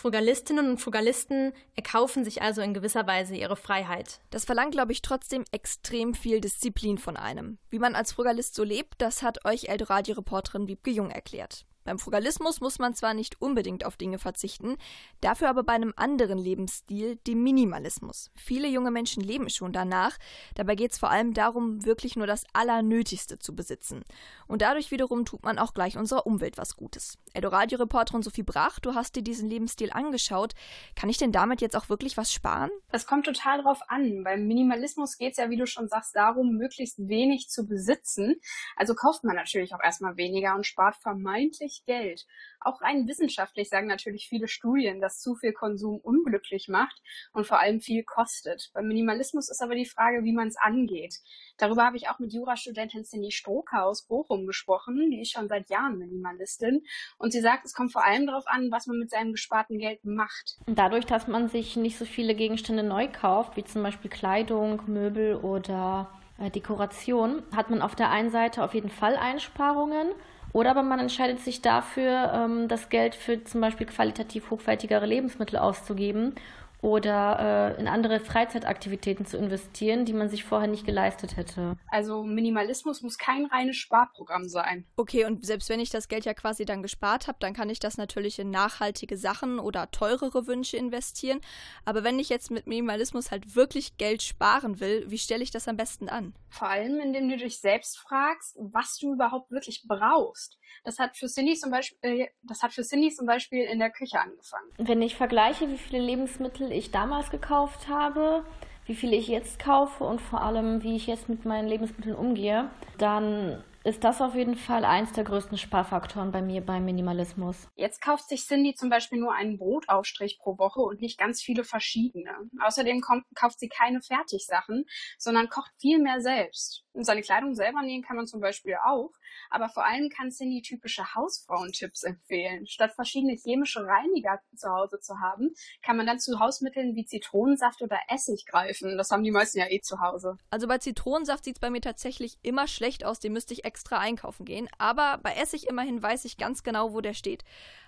Frugalistinnen 0.00 0.70
und 0.70 0.78
Frugalisten 0.78 1.52
erkaufen 1.76 2.24
sich 2.24 2.40
also 2.40 2.62
in 2.62 2.72
gewisser 2.72 3.06
Weise 3.06 3.36
ihre 3.36 3.54
Freiheit. 3.54 4.22
Das 4.30 4.46
verlangt, 4.46 4.72
glaube 4.72 4.92
ich, 4.92 5.02
trotzdem 5.02 5.44
extrem 5.52 6.14
viel 6.14 6.40
Disziplin 6.40 6.96
von 6.96 7.18
einem. 7.18 7.58
Wie 7.68 7.78
man 7.78 7.94
als 7.94 8.12
Frugalist 8.12 8.54
so 8.54 8.64
lebt, 8.64 8.94
das 8.96 9.22
hat 9.22 9.44
euch 9.44 9.68
Eldoradio-Reporterin 9.68 10.68
Wiebke 10.68 10.90
Jung 10.90 11.10
erklärt. 11.10 11.66
Beim 11.84 11.98
Frugalismus 11.98 12.60
muss 12.60 12.78
man 12.78 12.94
zwar 12.94 13.14
nicht 13.14 13.40
unbedingt 13.40 13.86
auf 13.86 13.96
Dinge 13.96 14.18
verzichten, 14.18 14.76
dafür 15.20 15.48
aber 15.48 15.62
bei 15.62 15.72
einem 15.72 15.94
anderen 15.96 16.38
Lebensstil, 16.38 17.16
dem 17.26 17.42
Minimalismus. 17.42 18.30
Viele 18.36 18.68
junge 18.68 18.90
Menschen 18.90 19.22
leben 19.22 19.48
schon 19.48 19.72
danach. 19.72 20.18
Dabei 20.54 20.74
geht 20.74 20.92
es 20.92 20.98
vor 20.98 21.10
allem 21.10 21.32
darum, 21.32 21.84
wirklich 21.86 22.16
nur 22.16 22.26
das 22.26 22.44
Allernötigste 22.52 23.38
zu 23.38 23.54
besitzen. 23.54 24.04
Und 24.46 24.60
dadurch 24.62 24.90
wiederum 24.90 25.24
tut 25.24 25.42
man 25.42 25.58
auch 25.58 25.72
gleich 25.72 25.96
unserer 25.96 26.26
Umwelt 26.26 26.58
was 26.58 26.76
Gutes. 26.76 27.16
Eldoradio-Reporterin 27.32 28.22
Sophie 28.22 28.42
Brach, 28.42 28.78
du 28.80 28.94
hast 28.94 29.16
dir 29.16 29.22
diesen 29.22 29.48
Lebensstil 29.48 29.90
angeschaut. 29.90 30.52
Kann 30.96 31.08
ich 31.08 31.16
denn 31.16 31.32
damit 31.32 31.62
jetzt 31.62 31.76
auch 31.76 31.88
wirklich 31.88 32.16
was 32.16 32.32
sparen? 32.32 32.70
Das 32.90 33.06
kommt 33.06 33.24
total 33.24 33.62
drauf 33.62 33.80
an. 33.88 34.22
Beim 34.22 34.46
Minimalismus 34.46 35.16
geht 35.16 35.32
es 35.32 35.38
ja, 35.38 35.48
wie 35.48 35.56
du 35.56 35.66
schon 35.66 35.88
sagst, 35.88 36.14
darum, 36.14 36.56
möglichst 36.56 36.98
wenig 36.98 37.48
zu 37.48 37.66
besitzen. 37.66 38.36
Also 38.76 38.94
kauft 38.94 39.24
man 39.24 39.36
natürlich 39.36 39.74
auch 39.74 39.82
erstmal 39.82 40.16
weniger 40.16 40.54
und 40.54 40.66
spart 40.66 40.96
vermeintlich 40.96 41.69
Geld. 41.86 42.26
Auch 42.60 42.82
rein 42.82 43.08
wissenschaftlich 43.08 43.68
sagen 43.68 43.86
natürlich 43.86 44.28
viele 44.28 44.48
Studien, 44.48 45.00
dass 45.00 45.20
zu 45.20 45.34
viel 45.34 45.52
Konsum 45.52 45.98
unglücklich 45.98 46.68
macht 46.68 47.00
und 47.32 47.46
vor 47.46 47.60
allem 47.60 47.80
viel 47.80 48.04
kostet. 48.04 48.70
Beim 48.74 48.86
Minimalismus 48.86 49.50
ist 49.50 49.62
aber 49.62 49.74
die 49.74 49.86
Frage, 49.86 50.24
wie 50.24 50.32
man 50.32 50.48
es 50.48 50.56
angeht. 50.56 51.16
Darüber 51.56 51.84
habe 51.84 51.96
ich 51.96 52.08
auch 52.08 52.18
mit 52.18 52.32
Jurastudentin 52.32 53.04
Cindy 53.04 53.30
Stroker 53.30 53.84
aus 53.84 54.06
Bochum 54.06 54.46
gesprochen. 54.46 55.10
Die 55.10 55.22
ist 55.22 55.32
schon 55.32 55.48
seit 55.48 55.70
Jahren 55.70 55.98
Minimalistin. 55.98 56.82
Und 57.18 57.32
sie 57.32 57.40
sagt, 57.40 57.64
es 57.64 57.74
kommt 57.74 57.92
vor 57.92 58.04
allem 58.04 58.26
darauf 58.26 58.46
an, 58.46 58.70
was 58.70 58.86
man 58.86 58.98
mit 58.98 59.10
seinem 59.10 59.32
gesparten 59.32 59.78
Geld 59.78 60.04
macht. 60.04 60.58
Dadurch, 60.66 61.06
dass 61.06 61.28
man 61.28 61.48
sich 61.48 61.76
nicht 61.76 61.98
so 61.98 62.04
viele 62.04 62.34
Gegenstände 62.34 62.82
neu 62.82 63.08
kauft, 63.08 63.56
wie 63.56 63.64
zum 63.64 63.82
Beispiel 63.82 64.10
Kleidung, 64.10 64.82
Möbel 64.86 65.36
oder 65.36 66.10
äh, 66.38 66.50
Dekoration, 66.50 67.42
hat 67.54 67.70
man 67.70 67.82
auf 67.82 67.94
der 67.94 68.10
einen 68.10 68.30
Seite 68.30 68.62
auf 68.62 68.74
jeden 68.74 68.90
Fall 68.90 69.16
Einsparungen 69.16 70.08
oder 70.52 70.70
aber 70.70 70.82
man 70.82 70.98
entscheidet 70.98 71.40
sich 71.40 71.62
dafür, 71.62 72.32
ähm, 72.34 72.68
das 72.68 72.88
Geld 72.88 73.14
für 73.14 73.42
zum 73.44 73.60
Beispiel 73.60 73.86
qualitativ 73.86 74.50
hochwertigere 74.50 75.06
Lebensmittel 75.06 75.58
auszugeben 75.58 76.34
oder 76.82 77.76
äh, 77.76 77.80
in 77.80 77.88
andere 77.88 78.20
Freizeitaktivitäten 78.20 79.26
zu 79.26 79.36
investieren, 79.36 80.04
die 80.04 80.12
man 80.12 80.28
sich 80.28 80.44
vorher 80.44 80.68
nicht 80.68 80.86
geleistet 80.86 81.36
hätte. 81.36 81.76
Also 81.88 82.22
Minimalismus 82.22 83.02
muss 83.02 83.18
kein 83.18 83.46
reines 83.46 83.76
Sparprogramm 83.76 84.48
sein. 84.48 84.86
Okay, 84.96 85.24
und 85.24 85.44
selbst 85.44 85.68
wenn 85.68 85.80
ich 85.80 85.90
das 85.90 86.08
Geld 86.08 86.24
ja 86.24 86.34
quasi 86.34 86.64
dann 86.64 86.82
gespart 86.82 87.28
habe, 87.28 87.38
dann 87.40 87.54
kann 87.54 87.70
ich 87.70 87.80
das 87.80 87.98
natürlich 87.98 88.38
in 88.38 88.50
nachhaltige 88.50 89.16
Sachen 89.16 89.58
oder 89.58 89.90
teurere 89.90 90.46
Wünsche 90.46 90.76
investieren. 90.76 91.40
Aber 91.84 92.04
wenn 92.04 92.18
ich 92.18 92.28
jetzt 92.28 92.50
mit 92.50 92.66
Minimalismus 92.66 93.30
halt 93.30 93.54
wirklich 93.54 93.96
Geld 93.98 94.22
sparen 94.22 94.80
will, 94.80 95.04
wie 95.08 95.18
stelle 95.18 95.42
ich 95.42 95.50
das 95.50 95.68
am 95.68 95.76
besten 95.76 96.08
an? 96.08 96.34
Vor 96.48 96.68
allem, 96.68 96.98
indem 97.00 97.28
du 97.28 97.36
dich 97.36 97.60
selbst 97.60 97.98
fragst, 97.98 98.56
was 98.58 98.96
du 98.98 99.12
überhaupt 99.12 99.50
wirklich 99.50 99.84
brauchst. 99.86 100.58
Das 100.84 100.98
hat 100.98 101.16
für 101.16 101.26
Cindy 101.26 101.54
zum 101.54 101.70
Beispiel, 101.70 101.98
äh, 102.02 102.28
das 102.42 102.62
hat 102.62 102.72
für 102.72 102.82
Cindy 102.82 103.10
zum 103.10 103.26
Beispiel 103.26 103.64
in 103.64 103.78
der 103.78 103.90
Küche 103.90 104.20
angefangen. 104.20 104.70
Wenn 104.78 105.02
ich 105.02 105.16
vergleiche, 105.16 105.68
wie 105.70 105.78
viele 105.78 106.02
Lebensmittel 106.02 106.72
ich 106.72 106.90
damals 106.90 107.30
gekauft 107.30 107.88
habe, 107.88 108.44
wie 108.86 108.94
viele 108.94 109.16
ich 109.16 109.28
jetzt 109.28 109.58
kaufe 109.58 110.04
und 110.04 110.20
vor 110.20 110.42
allem, 110.42 110.82
wie 110.82 110.96
ich 110.96 111.06
jetzt 111.06 111.28
mit 111.28 111.44
meinen 111.44 111.68
Lebensmitteln 111.68 112.16
umgehe, 112.16 112.70
dann 112.98 113.62
ist 113.82 114.04
das 114.04 114.20
auf 114.20 114.34
jeden 114.34 114.56
Fall 114.56 114.84
eins 114.84 115.12
der 115.12 115.24
größten 115.24 115.56
Sparfaktoren 115.56 116.32
bei 116.32 116.42
mir 116.42 116.60
beim 116.60 116.84
Minimalismus. 116.84 117.68
Jetzt 117.76 118.02
kauft 118.02 118.28
sich 118.28 118.46
Cindy 118.46 118.74
zum 118.74 118.90
Beispiel 118.90 119.18
nur 119.18 119.34
einen 119.34 119.56
Brotaufstrich 119.56 120.38
pro 120.38 120.58
Woche 120.58 120.80
und 120.80 121.00
nicht 121.00 121.18
ganz 121.18 121.40
viele 121.40 121.64
verschiedene. 121.64 122.30
Außerdem 122.60 123.00
kommt, 123.00 123.24
kauft 123.34 123.58
sie 123.58 123.68
keine 123.68 124.02
Fertigsachen, 124.02 124.84
sondern 125.18 125.48
kocht 125.48 125.72
viel 125.80 125.98
mehr 125.98 126.20
selbst. 126.20 126.84
Und 126.92 127.04
seine 127.04 127.22
Kleidung 127.22 127.54
selber 127.54 127.82
nähen 127.82 128.02
kann 128.02 128.16
man 128.16 128.26
zum 128.26 128.40
Beispiel 128.40 128.76
auch, 128.84 129.12
aber 129.48 129.68
vor 129.68 129.84
allem 129.84 130.08
kann 130.10 130.30
Cindy 130.30 130.60
typische 130.60 131.14
Hausfrauentipps 131.14 132.02
empfehlen. 132.02 132.66
Statt 132.66 132.92
verschiedene 132.94 133.36
chemische 133.36 133.86
Reiniger 133.86 134.40
zu 134.56 134.68
Hause 134.68 134.98
zu 135.00 135.20
haben, 135.20 135.54
kann 135.82 135.96
man 135.96 136.06
dann 136.06 136.18
zu 136.18 136.40
Hausmitteln 136.40 136.96
wie 136.96 137.06
Zitronensaft 137.06 137.80
oder 137.80 137.98
Essig 138.08 138.44
greifen. 138.46 138.98
Das 138.98 139.10
haben 139.10 139.22
die 139.22 139.30
meisten 139.30 139.58
ja 139.58 139.70
eh 139.70 139.80
zu 139.80 140.00
Hause. 140.00 140.36
Also 140.50 140.66
bei 140.66 140.78
Zitronensaft 140.78 141.44
sieht 141.44 141.56
es 141.56 141.60
bei 141.60 141.70
mir 141.70 141.80
tatsächlich 141.80 142.38
immer 142.42 142.66
schlecht 142.66 143.04
aus, 143.04 143.20
den 143.20 143.32
müsste 143.32 143.54
ich 143.54 143.64
extra 143.64 143.70
einkaufen 143.88 144.44
gehen. 144.44 144.68
Aber 144.78 145.18
bei 145.22 145.34
Essig 145.34 145.68
immerhin 145.68 146.02
weiß 146.02 146.24
ich 146.24 146.36
ganz 146.36 146.62
genau, 146.62 146.92
wo 146.92 147.00
der 147.00 147.14
steht. 147.14 147.44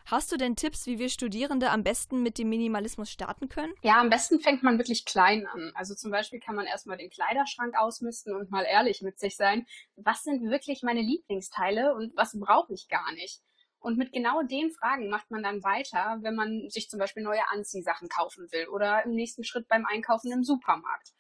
Hast 0.07 0.33
du 0.33 0.37
denn 0.37 0.57
Tipps, 0.57 0.87
wie 0.87 0.99
wir 0.99 1.09
Studierende 1.09 1.71
am 1.71 1.85
besten 1.85 2.23
mit 2.23 2.39
dem 2.39 2.49
Minimalismus 2.49 3.11
starten 3.11 3.49
können? 3.49 3.73
Ja, 3.83 4.01
am 4.01 4.11
besten 4.11 4.41
fängt 4.41 4.63
man 4.63 4.79
wirklich 4.79 5.05
klein 5.05 5.47
an. 5.47 5.73
Also 5.75 5.95
zum 5.95 6.11
Beispiel 6.11 6.41
kann 6.41 6.57
man 6.57 6.67
erstmal 6.67 6.97
den 6.97 7.11
Kleiderschrank 7.11 7.77
ausmisten 7.79 8.35
und 8.35 8.51
mal 8.51 8.65
ehrlich 8.65 9.03
mit 9.03 9.19
sich 9.19 9.37
sein. 9.37 9.67
Was 9.97 10.23
sind 10.25 10.43
wirklich 10.51 10.83
meine 10.83 11.03
Lieblingsteile 11.03 11.95
und 11.95 12.17
was 12.17 12.39
brauche 12.39 12.73
ich 12.73 12.89
gar 12.89 13.13
nicht? 13.13 13.41
Und 13.83 13.99
mit 13.99 14.13
genau 14.13 14.43
den 14.43 14.71
Fragen 14.71 15.09
macht 15.09 15.31
man 15.33 15.43
dann 15.43 15.65
weiter, 15.65 16.19
wenn 16.21 16.37
man 16.37 16.69
sich 16.69 16.89
zum 16.89 17.01
Beispiel 17.01 17.25
neue 17.25 17.49
Anziehsachen 17.51 18.09
kaufen 18.09 18.47
will 18.53 18.69
oder 18.69 19.05
im 19.05 19.13
nächsten 19.13 19.43
Schritt 19.43 19.67
beim 19.67 19.85
Einkaufen 19.87 20.31
im 20.31 20.45
Supermarkt. 20.45 21.13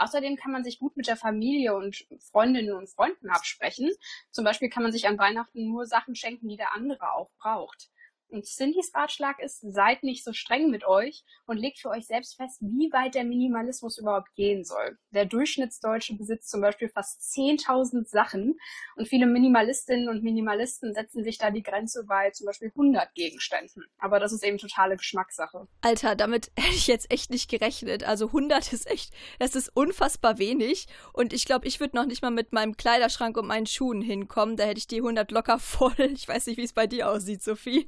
Außerdem 0.00 0.36
kann 0.36 0.50
man 0.50 0.64
sich 0.64 0.78
gut 0.78 0.96
mit 0.96 1.08
der 1.08 1.16
Familie 1.16 1.76
und 1.76 2.06
Freundinnen 2.30 2.74
und 2.74 2.88
Freunden 2.88 3.28
absprechen. 3.28 3.90
Zum 4.30 4.44
Beispiel 4.44 4.70
kann 4.70 4.82
man 4.82 4.92
sich 4.92 5.06
an 5.06 5.18
Weihnachten 5.18 5.68
nur 5.68 5.84
Sachen 5.84 6.14
schenken, 6.14 6.48
die 6.48 6.56
der 6.56 6.74
andere 6.74 7.12
auch 7.12 7.30
braucht. 7.38 7.90
Und 8.30 8.46
Cindys 8.46 8.92
Ratschlag 8.94 9.40
ist, 9.40 9.60
seid 9.60 10.02
nicht 10.02 10.24
so 10.24 10.32
streng 10.32 10.70
mit 10.70 10.86
euch 10.86 11.24
und 11.46 11.56
legt 11.56 11.78
für 11.78 11.90
euch 11.90 12.06
selbst 12.06 12.36
fest, 12.36 12.58
wie 12.60 12.92
weit 12.92 13.14
der 13.14 13.24
Minimalismus 13.24 13.98
überhaupt 13.98 14.34
gehen 14.34 14.64
soll. 14.64 14.98
Der 15.10 15.24
Durchschnittsdeutsche 15.24 16.14
besitzt 16.14 16.50
zum 16.50 16.60
Beispiel 16.60 16.88
fast 16.88 17.20
10.000 17.20 18.06
Sachen 18.06 18.58
und 18.96 19.08
viele 19.08 19.26
Minimalistinnen 19.26 20.08
und 20.08 20.22
Minimalisten 20.22 20.94
setzen 20.94 21.24
sich 21.24 21.38
da 21.38 21.50
die 21.50 21.62
Grenze 21.62 22.04
bei 22.06 22.30
zum 22.30 22.46
Beispiel 22.46 22.68
100 22.68 23.14
Gegenständen. 23.14 23.84
Aber 23.98 24.20
das 24.20 24.32
ist 24.32 24.44
eben 24.44 24.58
totale 24.58 24.96
Geschmackssache. 24.96 25.66
Alter, 25.80 26.14
damit 26.14 26.52
hätte 26.56 26.74
ich 26.74 26.86
jetzt 26.86 27.10
echt 27.10 27.30
nicht 27.30 27.50
gerechnet. 27.50 28.04
Also 28.04 28.26
100 28.26 28.72
ist 28.72 28.88
echt, 28.88 29.12
das 29.38 29.56
ist 29.56 29.74
unfassbar 29.74 30.38
wenig 30.38 30.86
und 31.12 31.32
ich 31.32 31.44
glaube, 31.44 31.66
ich 31.66 31.80
würde 31.80 31.96
noch 31.96 32.06
nicht 32.06 32.22
mal 32.22 32.30
mit 32.30 32.52
meinem 32.52 32.76
Kleiderschrank 32.76 33.36
und 33.36 33.46
meinen 33.46 33.66
Schuhen 33.66 34.02
hinkommen. 34.02 34.56
Da 34.56 34.64
hätte 34.64 34.78
ich 34.78 34.86
die 34.86 34.98
100 34.98 35.30
locker 35.30 35.58
voll. 35.58 35.90
Ich 36.20 36.28
weiß 36.28 36.46
nicht, 36.46 36.58
wie 36.58 36.64
es 36.64 36.72
bei 36.72 36.86
dir 36.86 37.08
aussieht, 37.08 37.42
Sophie. 37.42 37.86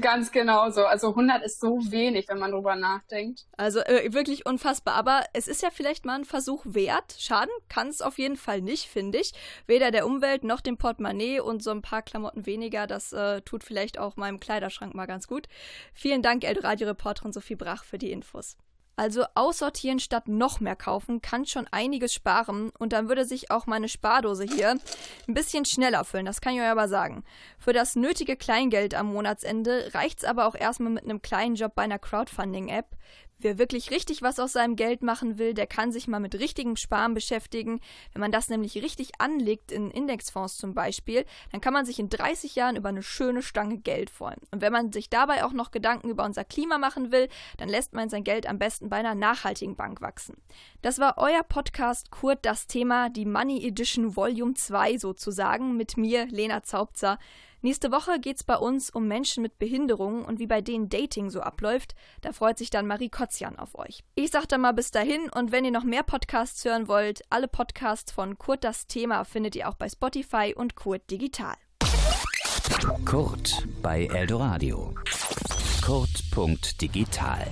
Ganz 0.00 0.32
genau 0.32 0.70
so. 0.70 0.84
Also 0.84 1.10
100 1.10 1.44
ist 1.44 1.60
so 1.60 1.78
wenig, 1.90 2.28
wenn 2.28 2.38
man 2.38 2.50
drüber 2.50 2.74
nachdenkt. 2.76 3.46
Also 3.56 3.80
äh, 3.80 4.12
wirklich 4.12 4.46
unfassbar. 4.46 4.94
Aber 4.94 5.24
es 5.32 5.48
ist 5.48 5.62
ja 5.62 5.70
vielleicht 5.70 6.04
mal 6.04 6.16
ein 6.16 6.24
Versuch 6.24 6.62
wert. 6.64 7.16
Schaden 7.18 7.52
kann 7.68 7.88
es 7.88 8.02
auf 8.02 8.18
jeden 8.18 8.36
Fall 8.36 8.60
nicht, 8.60 8.88
finde 8.88 9.18
ich. 9.18 9.32
Weder 9.66 9.90
der 9.90 10.06
Umwelt 10.06 10.44
noch 10.44 10.60
dem 10.60 10.76
Portemonnaie 10.76 11.40
und 11.40 11.62
so 11.62 11.70
ein 11.70 11.82
paar 11.82 12.02
Klamotten 12.02 12.46
weniger. 12.46 12.86
Das 12.86 13.12
äh, 13.12 13.42
tut 13.42 13.64
vielleicht 13.64 13.98
auch 13.98 14.16
meinem 14.16 14.40
Kleiderschrank 14.40 14.94
mal 14.94 15.06
ganz 15.06 15.26
gut. 15.26 15.46
Vielen 15.94 16.22
Dank, 16.22 16.44
Eldradio-Reporterin 16.44 17.32
Sophie 17.32 17.56
Brach, 17.56 17.84
für 17.84 17.98
die 17.98 18.10
Infos. 18.10 18.56
Also 18.98 19.24
aussortieren 19.34 19.98
statt 19.98 20.26
noch 20.26 20.58
mehr 20.58 20.74
kaufen 20.74 21.20
kann 21.20 21.44
schon 21.44 21.68
einiges 21.70 22.14
sparen 22.14 22.70
und 22.78 22.94
dann 22.94 23.08
würde 23.08 23.26
sich 23.26 23.50
auch 23.50 23.66
meine 23.66 23.90
Spardose 23.90 24.44
hier 24.44 24.70
ein 25.28 25.34
bisschen 25.34 25.66
schneller 25.66 26.02
füllen, 26.04 26.24
das 26.24 26.40
kann 26.40 26.54
ich 26.54 26.60
euch 26.60 26.66
aber 26.66 26.88
sagen. 26.88 27.22
Für 27.58 27.74
das 27.74 27.94
nötige 27.94 28.36
Kleingeld 28.36 28.94
am 28.94 29.12
Monatsende 29.12 29.90
reicht's 29.92 30.24
aber 30.24 30.46
auch 30.46 30.54
erstmal 30.54 30.92
mit 30.92 31.04
einem 31.04 31.20
kleinen 31.20 31.56
Job 31.56 31.74
bei 31.74 31.82
einer 31.82 31.98
Crowdfunding-App. 31.98 32.86
Wer 33.38 33.58
wirklich 33.58 33.90
richtig 33.90 34.22
was 34.22 34.40
aus 34.40 34.54
seinem 34.54 34.76
Geld 34.76 35.02
machen 35.02 35.36
will, 35.36 35.52
der 35.52 35.66
kann 35.66 35.92
sich 35.92 36.08
mal 36.08 36.20
mit 36.20 36.36
richtigem 36.36 36.74
Sparen 36.76 37.12
beschäftigen. 37.12 37.80
Wenn 38.14 38.20
man 38.20 38.32
das 38.32 38.48
nämlich 38.48 38.76
richtig 38.76 39.20
anlegt 39.20 39.70
in 39.70 39.90
Indexfonds 39.90 40.56
zum 40.56 40.72
Beispiel, 40.72 41.26
dann 41.52 41.60
kann 41.60 41.74
man 41.74 41.84
sich 41.84 41.98
in 41.98 42.08
30 42.08 42.54
Jahren 42.54 42.76
über 42.76 42.88
eine 42.88 43.02
schöne 43.02 43.42
Stange 43.42 43.76
Geld 43.76 44.08
freuen. 44.08 44.40
Und 44.52 44.62
wenn 44.62 44.72
man 44.72 44.90
sich 44.90 45.10
dabei 45.10 45.44
auch 45.44 45.52
noch 45.52 45.70
Gedanken 45.70 46.08
über 46.08 46.24
unser 46.24 46.44
Klima 46.44 46.78
machen 46.78 47.12
will, 47.12 47.28
dann 47.58 47.68
lässt 47.68 47.92
man 47.92 48.08
sein 48.08 48.24
Geld 48.24 48.48
am 48.48 48.58
besten 48.58 48.88
bei 48.88 48.96
einer 48.96 49.14
nachhaltigen 49.14 49.76
Bank 49.76 50.00
wachsen. 50.00 50.36
Das 50.80 50.98
war 50.98 51.18
euer 51.18 51.42
Podcast 51.42 52.10
Kurt 52.10 52.38
das 52.46 52.66
Thema, 52.66 53.10
die 53.10 53.26
Money 53.26 53.66
Edition 53.66 54.16
Volume 54.16 54.54
2 54.54 54.96
sozusagen, 54.96 55.76
mit 55.76 55.98
mir, 55.98 56.26
Lena 56.26 56.62
Zaubzer. 56.62 57.18
Nächste 57.66 57.90
Woche 57.90 58.20
geht 58.20 58.36
es 58.36 58.44
bei 58.44 58.56
uns 58.56 58.90
um 58.90 59.08
Menschen 59.08 59.42
mit 59.42 59.58
Behinderungen 59.58 60.24
und 60.24 60.38
wie 60.38 60.46
bei 60.46 60.60
denen 60.60 60.88
Dating 60.88 61.30
so 61.30 61.40
abläuft. 61.40 61.96
Da 62.20 62.30
freut 62.30 62.58
sich 62.58 62.70
dann 62.70 62.86
Marie 62.86 63.08
Kotzian 63.08 63.58
auf 63.58 63.76
euch. 63.76 64.04
Ich 64.14 64.30
sag 64.30 64.46
dann 64.46 64.60
mal 64.60 64.70
bis 64.70 64.92
dahin 64.92 65.28
und 65.30 65.50
wenn 65.50 65.64
ihr 65.64 65.72
noch 65.72 65.82
mehr 65.82 66.04
Podcasts 66.04 66.64
hören 66.64 66.86
wollt, 66.86 67.22
alle 67.28 67.48
Podcasts 67.48 68.12
von 68.12 68.38
Kurt 68.38 68.62
das 68.62 68.86
Thema 68.86 69.24
findet 69.24 69.56
ihr 69.56 69.68
auch 69.68 69.74
bei 69.74 69.88
Spotify 69.88 70.54
und 70.56 70.76
Kurt 70.76 71.10
Digital. 71.10 71.56
Kurt 73.04 73.66
bei 73.82 74.06
Eldoradio. 74.06 74.94
Kurt.digital 75.84 77.48